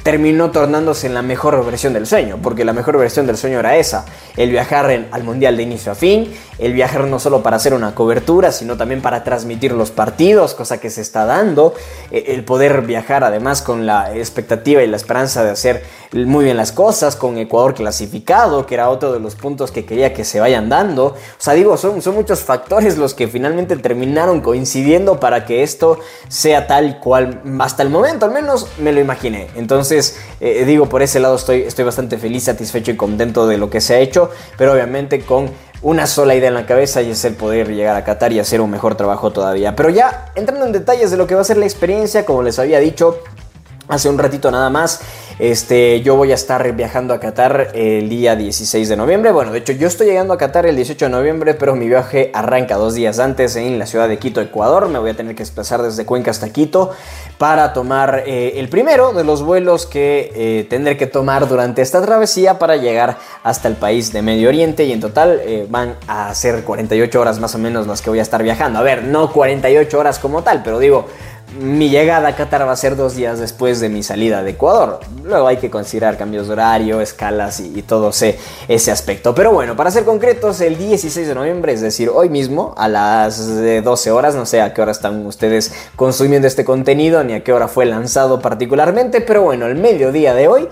terminó 0.03 0.51
tornándose 0.51 1.07
en 1.07 1.13
la 1.13 1.21
mejor 1.21 1.65
versión 1.65 1.93
del 1.93 2.07
sueño, 2.07 2.39
porque 2.41 2.65
la 2.65 2.73
mejor 2.73 2.97
versión 2.97 3.27
del 3.27 3.37
sueño 3.37 3.59
era 3.59 3.77
esa, 3.77 4.05
el 4.35 4.51
viajar 4.51 5.05
al 5.11 5.23
mundial 5.23 5.57
de 5.57 5.63
inicio 5.63 5.91
a 5.91 5.95
fin, 5.95 6.33
el 6.59 6.73
viajar 6.73 7.05
no 7.05 7.19
solo 7.19 7.43
para 7.43 7.57
hacer 7.57 7.73
una 7.73 7.93
cobertura, 7.93 8.51
sino 8.51 8.77
también 8.77 9.01
para 9.01 9.23
transmitir 9.23 9.71
los 9.71 9.91
partidos, 9.91 10.53
cosa 10.53 10.79
que 10.79 10.89
se 10.89 11.01
está 11.01 11.25
dando, 11.25 11.73
eh, 12.11 12.25
el 12.27 12.43
poder 12.43 12.81
viajar 12.81 13.23
además 13.23 13.61
con 13.61 13.85
la 13.85 14.15
expectativa 14.15 14.83
y 14.83 14.87
la 14.87 14.97
esperanza 14.97 15.43
de 15.43 15.51
hacer 15.51 15.83
muy 16.13 16.45
bien 16.45 16.57
las 16.57 16.71
cosas, 16.71 17.15
con 17.15 17.37
Ecuador 17.37 17.73
clasificado, 17.73 18.65
que 18.65 18.75
era 18.75 18.89
otro 18.89 19.13
de 19.13 19.19
los 19.19 19.35
puntos 19.35 19.71
que 19.71 19.85
quería 19.85 20.13
que 20.13 20.23
se 20.23 20.39
vayan 20.39 20.69
dando, 20.69 21.07
o 21.07 21.15
sea, 21.37 21.53
digo, 21.53 21.75
son, 21.77 22.01
son 22.01 22.15
muchos 22.15 22.39
factores 22.41 22.97
los 22.97 23.13
que 23.13 23.27
finalmente 23.27 23.75
terminaron 23.77 24.41
coincidiendo 24.41 25.19
para 25.19 25.45
que 25.45 25.63
esto 25.63 25.99
sea 26.29 26.67
tal 26.67 26.99
cual, 26.99 27.41
hasta 27.59 27.83
el 27.83 27.89
momento 27.89 28.25
al 28.25 28.31
menos 28.31 28.67
me 28.79 28.91
lo 28.91 29.01
imaginé. 29.01 29.47
Entonces, 29.55 30.17
eh, 30.39 30.63
digo, 30.65 30.87
por 30.87 31.01
ese 31.01 31.19
lado 31.19 31.35
estoy, 31.35 31.63
estoy 31.63 31.85
bastante 31.85 32.17
feliz, 32.17 32.43
satisfecho 32.43 32.91
y 32.91 32.95
contento 32.95 33.47
de 33.47 33.57
lo 33.57 33.69
que 33.69 33.81
se 33.81 33.95
ha 33.95 33.99
hecho, 33.99 34.29
pero 34.57 34.73
obviamente 34.73 35.21
con 35.21 35.49
una 35.81 36.07
sola 36.07 36.35
idea 36.35 36.47
en 36.47 36.55
la 36.55 36.65
cabeza 36.65 37.01
y 37.01 37.11
es 37.11 37.23
el 37.25 37.35
poder 37.35 37.69
llegar 37.69 37.95
a 37.95 38.03
Qatar 38.03 38.33
y 38.33 38.39
hacer 38.39 38.61
un 38.61 38.71
mejor 38.71 38.95
trabajo 38.95 39.31
todavía. 39.31 39.75
Pero 39.75 39.89
ya 39.89 40.31
entrando 40.35 40.65
en 40.65 40.71
detalles 40.71 41.11
de 41.11 41.17
lo 41.17 41.27
que 41.27 41.35
va 41.35 41.41
a 41.41 41.43
ser 41.43 41.57
la 41.57 41.65
experiencia, 41.65 42.25
como 42.25 42.41
les 42.41 42.57
había 42.59 42.79
dicho 42.79 43.19
hace 43.87 44.09
un 44.09 44.17
ratito 44.17 44.51
nada 44.51 44.69
más, 44.69 45.01
Este, 45.39 46.01
yo 46.01 46.15
voy 46.15 46.31
a 46.31 46.35
estar 46.35 46.71
viajando 46.73 47.13
a 47.13 47.19
Qatar 47.19 47.69
el 47.75 48.09
día 48.09 48.35
16 48.35 48.89
de 48.89 48.97
noviembre. 48.97 49.31
Bueno, 49.31 49.51
de 49.51 49.59
hecho 49.59 49.71
yo 49.71 49.87
estoy 49.87 50.07
llegando 50.07 50.33
a 50.33 50.37
Qatar 50.37 50.65
el 50.65 50.75
18 50.75 51.05
de 51.05 51.11
noviembre, 51.11 51.53
pero 51.53 51.75
mi 51.75 51.87
viaje 51.87 52.31
arranca 52.33 52.75
dos 52.75 52.95
días 52.95 53.19
antes 53.19 53.55
en 53.55 53.77
la 53.77 53.85
ciudad 53.85 54.09
de 54.09 54.17
Quito, 54.17 54.41
Ecuador. 54.41 54.89
Me 54.89 54.97
voy 54.97 55.11
a 55.11 55.13
tener 55.13 55.35
que 55.35 55.43
desplazar 55.43 55.83
desde 55.83 56.07
Cuenca 56.07 56.31
hasta 56.31 56.49
Quito 56.49 56.91
para 57.37 57.71
tomar 57.73 58.23
eh, 58.25 58.53
el 58.55 58.67
primero 58.67 59.13
de 59.13 59.23
los 59.23 59.43
vuelos 59.43 59.85
que 59.85 60.31
eh, 60.33 60.65
tendré 60.71 60.97
que 60.97 61.05
tomar 61.05 61.47
durante 61.47 61.83
esta 61.83 62.01
travesía 62.01 62.57
para 62.57 62.77
llegar 62.77 63.19
hasta 63.43 63.67
el 63.67 63.75
país 63.75 64.11
de 64.11 64.23
Medio 64.23 64.49
Oriente 64.49 64.85
y 64.85 64.91
en 64.91 64.99
total 64.99 65.39
eh, 65.43 65.67
van 65.69 65.97
a 66.07 66.33
ser 66.33 66.63
48 66.63 67.21
horas 67.21 67.39
más 67.39 67.53
o 67.53 67.59
menos 67.59 67.85
las 67.85 68.01
que 68.01 68.09
voy 68.09 68.17
a 68.17 68.23
estar 68.23 68.41
viajando. 68.41 68.79
A 68.79 68.81
ver, 68.81 69.03
no 69.03 69.31
48 69.31 69.99
horas 69.99 70.17
como 70.17 70.41
tal, 70.41 70.63
pero 70.63 70.79
digo, 70.79 71.05
mi 71.59 71.89
llegada 71.89 72.27
a 72.27 72.35
Qatar 72.35 72.67
va 72.67 72.73
a 72.73 72.75
ser 72.75 72.95
dos 72.95 73.15
días 73.15 73.39
después 73.39 73.79
de 73.79 73.89
mi 73.89 74.03
salida 74.03 74.43
de 74.43 74.51
Ecuador. 74.51 74.99
Luego 75.23 75.47
hay 75.47 75.57
que 75.57 75.69
considerar 75.69 76.17
cambios 76.17 76.47
de 76.47 76.53
horario, 76.53 77.01
escalas 77.01 77.59
y, 77.59 77.81
todo 77.81 78.09
ese, 78.09 78.37
ese, 78.67 78.91
aspecto. 78.91 79.33
Pero 79.33 79.51
bueno, 79.51 79.75
para 79.75 79.89
ser 79.89 80.03
concretos, 80.03 80.59
el 80.61 80.77
16 80.77 81.27
de 81.27 81.35
noviembre, 81.35 81.73
es 81.73 81.81
decir, 81.81 82.09
hoy 82.13 82.29
mismo 82.29 82.73
a 82.77 82.87
las 82.87 83.63
12 83.83 84.11
horas, 84.11 84.35
no 84.35 84.45
sé 84.45 84.61
a 84.61 84.73
qué 84.73 84.81
hora 84.81 84.91
están 84.91 85.25
ustedes 85.25 85.73
consumiendo 85.95 86.47
este 86.47 86.65
contenido 86.65 87.23
ni 87.23 87.33
a 87.33 87.43
qué 87.43 87.53
hora 87.53 87.67
fue 87.67 87.85
lanzado 87.85 88.41
particularmente, 88.41 89.21
pero 89.21 89.41
bueno, 89.41 89.67
el 89.67 89.75
mediodía 89.75 90.33
de 90.33 90.47
hoy 90.47 90.67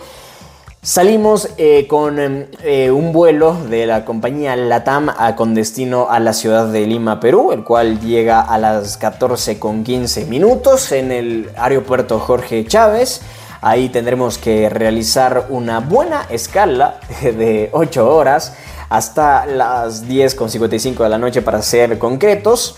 Salimos 0.86 1.50
eh, 1.58 1.88
con 1.88 2.20
em, 2.20 2.46
eh, 2.62 2.92
un 2.92 3.12
vuelo 3.12 3.58
de 3.72 3.88
la 3.88 4.06
compañía 4.06 4.56
LATAM 4.56 5.10
con 5.36 5.56
destino 5.56 6.10
a 6.12 6.20
la 6.20 6.32
ciudad 6.32 6.68
de 6.68 6.86
Lima, 6.86 7.20
Perú, 7.20 7.52
el 7.52 7.64
cual 7.64 8.00
llega 8.02 8.40
a 8.40 8.60
las 8.60 8.96
14 8.98 9.58
con 9.58 9.84
15 9.84 10.26
minutos 10.26 10.92
en 10.92 11.12
el 11.12 11.50
aeropuerto 11.58 12.20
Jorge 12.20 12.64
Chávez. 12.68 13.22
Ahí 13.62 13.90
tendremos 13.90 14.38
que 14.38 14.70
realizar 14.70 15.48
una 15.50 15.80
buena 15.80 16.28
escala 16.30 17.00
de 17.24 17.72
8 17.74 18.16
horas 18.16 18.54
hasta 18.88 19.48
las 19.48 20.08
10 20.08 20.36
con 20.36 20.52
55 20.52 21.02
de 21.02 21.10
la 21.10 21.18
noche 21.18 21.42
para 21.42 21.64
ser 21.64 21.98
concretos. 21.98 22.78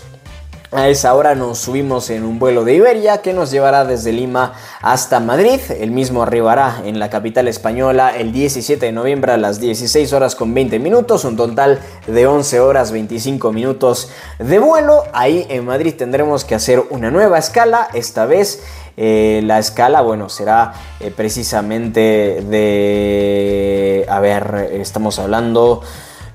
A 0.70 0.88
esa 0.88 1.14
hora 1.14 1.34
nos 1.34 1.60
subimos 1.60 2.10
en 2.10 2.24
un 2.24 2.38
vuelo 2.38 2.62
de 2.62 2.74
Iberia 2.74 3.22
que 3.22 3.32
nos 3.32 3.50
llevará 3.50 3.86
desde 3.86 4.12
Lima 4.12 4.52
hasta 4.82 5.18
Madrid. 5.18 5.60
El 5.70 5.92
mismo 5.92 6.22
arribará 6.22 6.82
en 6.84 6.98
la 6.98 7.08
capital 7.08 7.48
española 7.48 8.14
el 8.14 8.32
17 8.32 8.84
de 8.84 8.92
noviembre 8.92 9.32
a 9.32 9.38
las 9.38 9.60
16 9.60 10.12
horas 10.12 10.34
con 10.34 10.52
20 10.52 10.78
minutos, 10.78 11.24
un 11.24 11.38
total 11.38 11.80
de 12.06 12.26
11 12.26 12.60
horas 12.60 12.92
25 12.92 13.50
minutos 13.50 14.10
de 14.38 14.58
vuelo. 14.58 15.04
Ahí 15.14 15.46
en 15.48 15.64
Madrid 15.64 15.94
tendremos 15.96 16.44
que 16.44 16.54
hacer 16.54 16.84
una 16.90 17.10
nueva 17.10 17.38
escala, 17.38 17.88
esta 17.94 18.26
vez 18.26 18.62
eh, 18.98 19.40
la 19.44 19.58
escala, 19.58 20.02
bueno, 20.02 20.28
será 20.28 20.74
eh, 21.00 21.10
precisamente 21.10 22.44
de... 22.46 24.04
A 24.06 24.20
ver, 24.20 24.68
estamos 24.74 25.18
hablando 25.18 25.82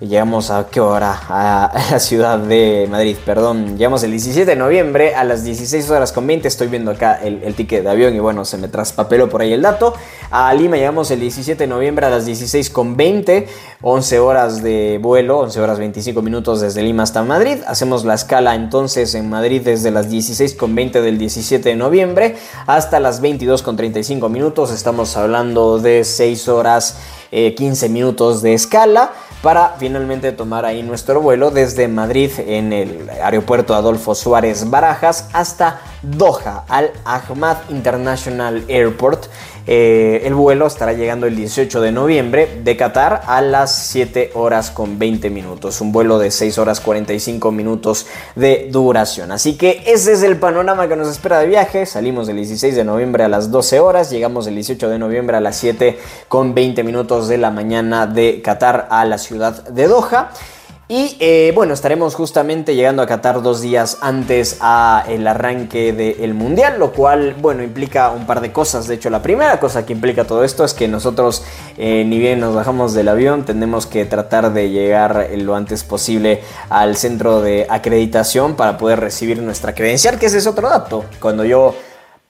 llegamos 0.07 0.51
a 0.51 0.67
qué 0.67 0.79
hora? 0.79 1.19
A, 1.29 1.71
la 1.91 1.99
ciudad 1.99 2.37
de 2.37 2.87
Madrid, 2.89 3.15
perdón. 3.25 3.77
Llegamos 3.77 4.03
el 4.03 4.11
17 4.11 4.45
de 4.45 4.55
noviembre 4.55 5.15
a 5.15 5.23
las 5.23 5.43
16 5.43 5.89
horas 5.89 6.11
con 6.11 6.27
20. 6.27 6.47
Estoy 6.47 6.67
viendo 6.67 6.91
acá 6.91 7.19
el, 7.23 7.53
ticket 7.55 7.83
de 7.83 7.89
avión 7.89 8.15
y 8.15 8.19
bueno, 8.19 8.45
se 8.45 8.57
me 8.57 8.67
traspapeló 8.67 9.29
por 9.29 9.41
ahí 9.41 9.53
el 9.53 9.61
dato. 9.61 9.93
A 10.31 10.53
Lima 10.53 10.77
llegamos 10.77 11.11
el 11.11 11.19
17 11.19 11.63
de 11.63 11.67
noviembre 11.67 12.05
a 12.05 12.09
las 12.09 12.25
16 12.25 12.69
con 12.69 12.97
20. 12.97 13.47
11 13.81 14.19
horas 14.19 14.63
de 14.63 14.99
vuelo, 15.01 15.39
11 15.39 15.59
horas 15.59 15.79
25 15.79 16.21
minutos 16.21 16.61
desde 16.61 16.81
Lima 16.81 17.03
hasta 17.03 17.23
Madrid. 17.23 17.57
Hacemos 17.67 18.05
la 18.05 18.13
escala 18.13 18.55
entonces 18.55 19.13
en 19.15 19.29
Madrid 19.29 19.61
desde 19.63 19.91
las 19.91 20.09
16 20.09 20.55
con 20.55 20.73
20 20.75 21.01
del 21.01 21.17
17 21.17 21.69
de 21.69 21.75
noviembre 21.75 22.37
hasta 22.65 22.99
las 22.99 23.21
22 23.21 23.61
con 23.61 23.75
35 23.75 24.29
minutos. 24.29 24.71
Estamos 24.71 25.17
hablando 25.17 25.79
de 25.79 26.03
6 26.03 26.47
horas 26.47 26.97
15 27.31 27.85
eh, 27.85 27.89
minutos 27.89 28.41
de 28.41 28.53
escala 28.53 29.11
para 29.43 29.75
finalmente 29.77 30.31
tomar 30.31 30.63
ahí 30.63 30.83
nuestro 30.83 31.19
vuelo 31.19 31.51
desde 31.51 31.89
Madrid 31.89 32.31
en 32.37 32.71
el 32.71 33.09
aeropuerto 33.09 33.75
Adolfo 33.75 34.15
Suárez 34.15 34.69
Barajas 34.69 35.27
hasta 35.33 35.81
Doha, 36.03 36.65
al 36.67 36.91
Ahmad 37.05 37.57
International 37.69 38.63
Airport. 38.67 39.25
Eh, 39.65 40.21
el 40.25 40.33
vuelo 40.35 40.67
estará 40.67 40.91
llegando 40.91 41.25
el 41.25 41.37
18 41.37 41.79
de 41.79 41.93
noviembre 41.93 42.61
de 42.63 42.75
Qatar 42.75 43.21
a 43.25 43.41
las 43.41 43.73
7 43.73 44.31
horas 44.33 44.71
con 44.71 44.99
20 44.99 45.29
minutos. 45.29 45.79
Un 45.79 45.93
vuelo 45.93 46.19
de 46.19 46.31
6 46.31 46.57
horas 46.57 46.81
45 46.81 47.51
minutos 47.51 48.05
de 48.35 48.67
duración. 48.69 49.31
Así 49.31 49.55
que 49.55 49.83
ese 49.87 50.11
es 50.13 50.23
el 50.23 50.37
panorama 50.37 50.89
que 50.89 50.97
nos 50.97 51.07
espera 51.07 51.39
de 51.39 51.47
viaje. 51.47 51.85
Salimos 51.85 52.27
el 52.27 52.35
16 52.35 52.75
de 52.75 52.83
noviembre 52.83 53.23
a 53.23 53.29
las 53.29 53.51
12 53.51 53.79
horas. 53.79 54.09
Llegamos 54.09 54.47
el 54.47 54.55
18 54.55 54.89
de 54.89 54.99
noviembre 54.99 55.37
a 55.37 55.41
las 55.41 55.55
7 55.55 55.97
con 56.27 56.53
20 56.53 56.83
minutos 56.83 57.29
de 57.29 57.37
la 57.37 57.49
mañana 57.49 58.05
de 58.05 58.41
Qatar 58.41 58.87
a 58.89 59.05
la 59.05 59.17
ciudad 59.17 59.63
de 59.69 59.87
Doha. 59.87 60.31
Y 60.89 61.15
eh, 61.21 61.53
bueno, 61.55 61.73
estaremos 61.73 62.13
justamente 62.13 62.75
llegando 62.75 63.01
a 63.01 63.07
Qatar 63.07 63.41
dos 63.41 63.61
días 63.61 63.99
antes 64.01 64.57
a 64.59 65.05
el 65.07 65.25
arranque 65.25 65.93
del 65.93 66.33
Mundial, 66.33 66.77
lo 66.77 66.91
cual, 66.91 67.35
bueno, 67.39 67.63
implica 67.63 68.09
un 68.09 68.25
par 68.25 68.41
de 68.41 68.51
cosas. 68.51 68.87
De 68.87 68.95
hecho, 68.95 69.09
la 69.09 69.21
primera 69.21 69.61
cosa 69.61 69.85
que 69.85 69.93
implica 69.93 70.25
todo 70.25 70.43
esto 70.43 70.65
es 70.65 70.73
que 70.73 70.89
nosotros, 70.89 71.43
eh, 71.77 72.03
ni 72.05 72.19
bien 72.19 72.41
nos 72.41 72.53
bajamos 72.53 72.93
del 72.93 73.07
avión, 73.07 73.45
tenemos 73.45 73.85
que 73.85 74.03
tratar 74.03 74.51
de 74.51 74.71
llegar 74.71 75.29
lo 75.37 75.55
antes 75.55 75.85
posible 75.85 76.41
al 76.69 76.97
centro 76.97 77.41
de 77.41 77.65
acreditación 77.69 78.55
para 78.55 78.77
poder 78.77 78.99
recibir 78.99 79.41
nuestra 79.41 79.73
credencial, 79.73 80.19
que 80.19 80.25
ese 80.25 80.39
es 80.39 80.47
otro 80.47 80.69
dato. 80.69 81.05
Cuando 81.21 81.45
yo 81.45 81.75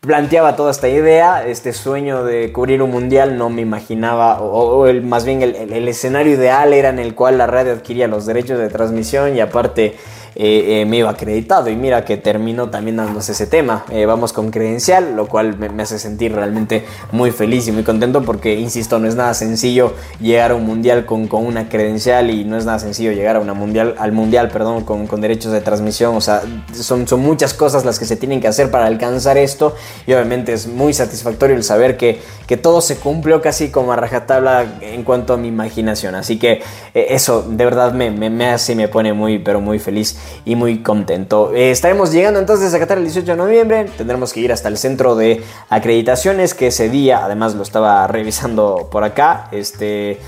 planteaba 0.06 0.58
toda 0.58 0.72
esta 0.72 0.90
idea, 0.90 1.48
este 1.48 1.72
sueño 1.72 2.26
de 2.26 2.52
cubrir 2.52 2.82
un 2.82 2.92
mundial, 2.92 3.38
no 3.38 3.50
me 3.50 3.62
imaginaba, 3.62 4.42
o, 4.42 4.86
el, 4.86 5.02
más 5.02 5.24
bien 5.24 5.42
el, 5.42 5.88
escenario 5.88 6.34
ideal 6.34 6.74
era 6.74 6.90
en 6.90 7.00
el 7.00 7.16
cual 7.16 7.38
la 7.38 7.48
radio 7.48 7.72
adquiría 7.72 8.10
los 8.10 8.26
derechos 8.26 8.60
de 8.60 8.68
transmisión 8.68 9.34
y 9.38 9.40
aparte 9.40 9.96
eh, 10.36 10.82
eh, 10.82 10.86
me 10.86 10.98
iba 10.98 11.12
acreditado 11.12 11.70
y 11.70 11.76
mira 11.76 12.06
que 12.06 12.18
terminó 12.18 12.70
también 12.70 12.98
dándose 12.98 13.34
ese 13.34 13.46
tema. 13.46 13.86
Eh, 13.92 14.06
vamos 14.06 14.34
con 14.34 14.50
credencial, 14.50 15.16
lo 15.16 15.28
cual 15.28 15.58
me, 15.58 15.84
hace 15.84 16.00
sentir 16.00 16.34
realmente 16.34 16.86
muy 17.12 17.32
feliz 17.32 17.68
y 17.68 17.72
muy 17.72 17.84
contento 17.84 18.24
porque, 18.24 18.56
insisto, 18.56 18.98
no 18.98 19.08
es 19.08 19.16
nada 19.16 19.34
sencillo 19.36 19.94
llegar 20.20 20.52
a 20.52 20.56
un 20.56 20.66
mundial 20.66 21.06
con, 21.06 21.28
con 21.28 21.46
una 21.46 21.70
credencial 21.70 22.32
y 22.32 22.46
no 22.46 22.58
es 22.58 22.66
nada 22.66 22.80
sencillo 22.80 23.12
llegar 23.12 23.36
a 23.36 23.40
una 23.40 23.54
mundial, 23.54 23.96
al 24.00 24.12
mundial 24.12 24.50
perdón, 24.50 24.84
con, 24.84 25.06
con, 25.06 25.22
derechos 25.22 25.52
de 25.52 25.62
transmisión. 25.62 26.16
O 26.16 26.22
sea, 26.22 26.42
son, 26.74 27.08
son 27.08 27.20
muchas 27.20 27.54
cosas 27.54 27.86
las 27.86 28.00
que 28.00 28.06
se 28.06 28.16
tienen 28.16 28.42
que 28.42 28.48
hacer 28.48 28.72
para 28.72 28.88
alcanzar 28.88 29.38
esto 29.38 29.76
y 30.08 30.14
obviamente 30.14 30.54
es 30.54 30.68
muy 30.68 30.94
satisfactorio 30.94 31.56
el 31.56 31.64
saber 31.64 31.96
que, 31.96 32.20
que 32.48 32.58
todo 32.58 32.82
se 32.82 32.98
cumplió 32.98 33.42
casi 33.42 33.70
como 33.70 33.94
a 33.94 33.96
rajatabla 33.98 34.80
en 34.82 35.04
cuanto 35.04 35.34
a 35.34 35.38
mi 35.38 35.50
imaginación. 35.50 36.16
Así 36.16 36.40
que 36.40 36.64
eso 36.94 37.46
de 37.48 37.66
verdad 37.66 37.94
me, 37.94 38.10
me, 38.10 38.30
me 38.32 38.48
hace 38.48 38.74
y 38.74 38.76
me 38.76 38.88
pone 38.88 39.14
muy, 39.14 39.38
pero 39.38 39.62
muy 39.62 39.78
feliz 39.78 40.18
y 40.46 40.56
muy 40.56 40.82
contento. 40.82 41.54
Eh, 41.54 41.72
estaremos 41.72 42.12
llegando 42.12 42.40
entonces 42.40 42.74
a 42.74 42.80
Qatar 42.80 42.98
el 42.98 43.06
18 43.06 43.32
de 43.32 43.38
noviembre, 43.38 43.86
tendremos 43.98 44.34
que 44.34 44.40
ir 44.40 44.52
hasta 44.52 44.70
el 44.70 44.78
centro 44.78 45.16
de 45.16 45.44
acreditaciones 45.70 46.54
que 46.54 46.68
ese 46.68 46.90
día, 46.90 47.24
además 47.24 47.56
lo 47.56 47.64
estaba 47.64 48.06
revisando 48.08 48.90
por 48.92 49.04
acá, 49.04 49.48
este 49.52 50.20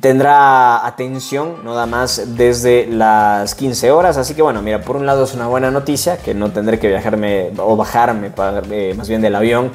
tendrá 0.00 0.86
atención 0.86 1.56
nada 1.64 1.86
más 1.86 2.36
desde 2.36 2.86
las 2.86 3.54
15 3.54 3.90
horas. 3.90 4.16
Así 4.16 4.34
que 4.34 4.42
bueno, 4.42 4.62
mira, 4.62 4.80
por 4.80 4.96
un 4.96 5.06
lado 5.06 5.24
es 5.24 5.34
una 5.34 5.46
buena 5.46 5.70
noticia 5.70 6.16
que 6.16 6.34
no 6.34 6.50
tendré 6.50 6.78
que 6.78 6.88
viajarme 6.88 7.52
o 7.58 7.76
bajarme 7.76 8.32
eh, 8.70 8.94
más 8.96 9.08
bien 9.08 9.20
del 9.20 9.34
avión 9.34 9.70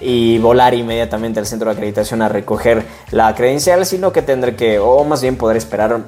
y 0.00 0.38
volar 0.38 0.74
inmediatamente 0.74 1.40
al 1.40 1.46
centro 1.46 1.70
de 1.70 1.76
acreditación 1.76 2.20
a 2.22 2.28
recoger 2.28 2.84
la 3.10 3.34
credencial, 3.34 3.86
sino 3.86 4.12
que 4.12 4.22
tendré 4.22 4.54
que, 4.54 4.78
o 4.78 5.04
más 5.04 5.22
bien 5.22 5.36
poder 5.36 5.56
esperar 5.56 6.00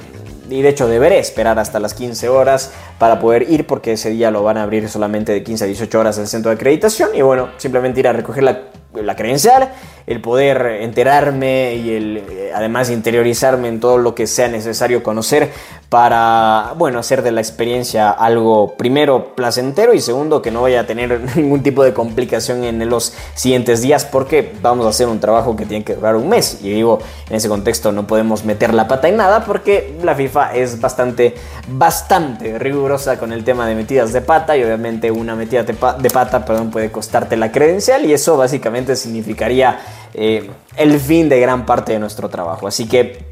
y 0.50 0.62
de 0.62 0.68
hecho 0.68 0.88
deberé 0.88 1.18
esperar 1.18 1.58
hasta 1.58 1.80
las 1.80 1.94
15 1.94 2.28
horas 2.28 2.72
para 2.98 3.20
poder 3.20 3.50
ir 3.50 3.66
porque 3.66 3.92
ese 3.92 4.10
día 4.10 4.30
lo 4.30 4.42
van 4.42 4.56
a 4.56 4.62
abrir 4.62 4.88
solamente 4.88 5.32
de 5.32 5.42
15 5.42 5.64
a 5.64 5.66
18 5.66 6.00
horas 6.00 6.18
el 6.18 6.26
centro 6.26 6.50
de 6.50 6.56
acreditación. 6.56 7.10
Y 7.14 7.22
bueno, 7.22 7.50
simplemente 7.56 8.00
ir 8.00 8.08
a 8.08 8.12
recoger 8.12 8.42
la, 8.42 8.62
la 9.02 9.16
credencial 9.16 9.70
el 10.08 10.22
poder 10.22 10.80
enterarme 10.80 11.74
y 11.74 11.90
el 11.90 12.16
eh, 12.16 12.50
además 12.54 12.88
interiorizarme 12.88 13.68
en 13.68 13.78
todo 13.78 13.98
lo 13.98 14.14
que 14.14 14.26
sea 14.26 14.48
necesario 14.48 15.02
conocer 15.02 15.50
para, 15.90 16.72
bueno, 16.76 16.98
hacer 16.98 17.22
de 17.22 17.30
la 17.30 17.40
experiencia 17.40 18.10
algo 18.10 18.74
primero 18.76 19.34
placentero 19.34 19.92
y 19.94 20.00
segundo 20.00 20.42
que 20.42 20.50
no 20.50 20.62
vaya 20.62 20.80
a 20.80 20.86
tener 20.86 21.20
ningún 21.36 21.62
tipo 21.62 21.84
de 21.84 21.92
complicación 21.92 22.64
en 22.64 22.88
los 22.88 23.14
siguientes 23.34 23.82
días 23.82 24.06
porque 24.06 24.54
vamos 24.62 24.86
a 24.86 24.90
hacer 24.90 25.08
un 25.08 25.20
trabajo 25.20 25.56
que 25.56 25.66
tiene 25.66 25.84
que 25.84 25.94
durar 25.94 26.16
un 26.16 26.28
mes. 26.28 26.58
Y 26.62 26.70
digo, 26.70 27.00
en 27.28 27.36
ese 27.36 27.48
contexto 27.48 27.92
no 27.92 28.06
podemos 28.06 28.44
meter 28.44 28.72
la 28.72 28.88
pata 28.88 29.08
en 29.08 29.16
nada 29.16 29.44
porque 29.44 29.94
la 30.02 30.14
FIFA 30.14 30.54
es 30.54 30.80
bastante, 30.80 31.34
bastante 31.68 32.58
rigurosa 32.58 33.18
con 33.18 33.32
el 33.32 33.44
tema 33.44 33.66
de 33.66 33.74
metidas 33.74 34.14
de 34.14 34.22
pata 34.22 34.56
y 34.56 34.64
obviamente 34.64 35.10
una 35.10 35.34
metida 35.34 35.64
de, 35.64 35.74
pata, 35.74 36.44
perdón, 36.46 36.70
puede 36.70 36.90
costarte 36.90 37.36
la 37.36 37.52
credencial 37.52 38.06
y 38.06 38.14
eso 38.14 38.38
básicamente 38.38 38.87
significaría 38.96 39.78
eh, 40.14 40.50
el 40.76 40.98
fin 41.00 41.28
de 41.28 41.40
gran 41.40 41.66
parte 41.66 41.92
de 41.92 41.98
nuestro 41.98 42.28
trabajo. 42.28 42.66
Así 42.66 42.88
que 42.88 43.27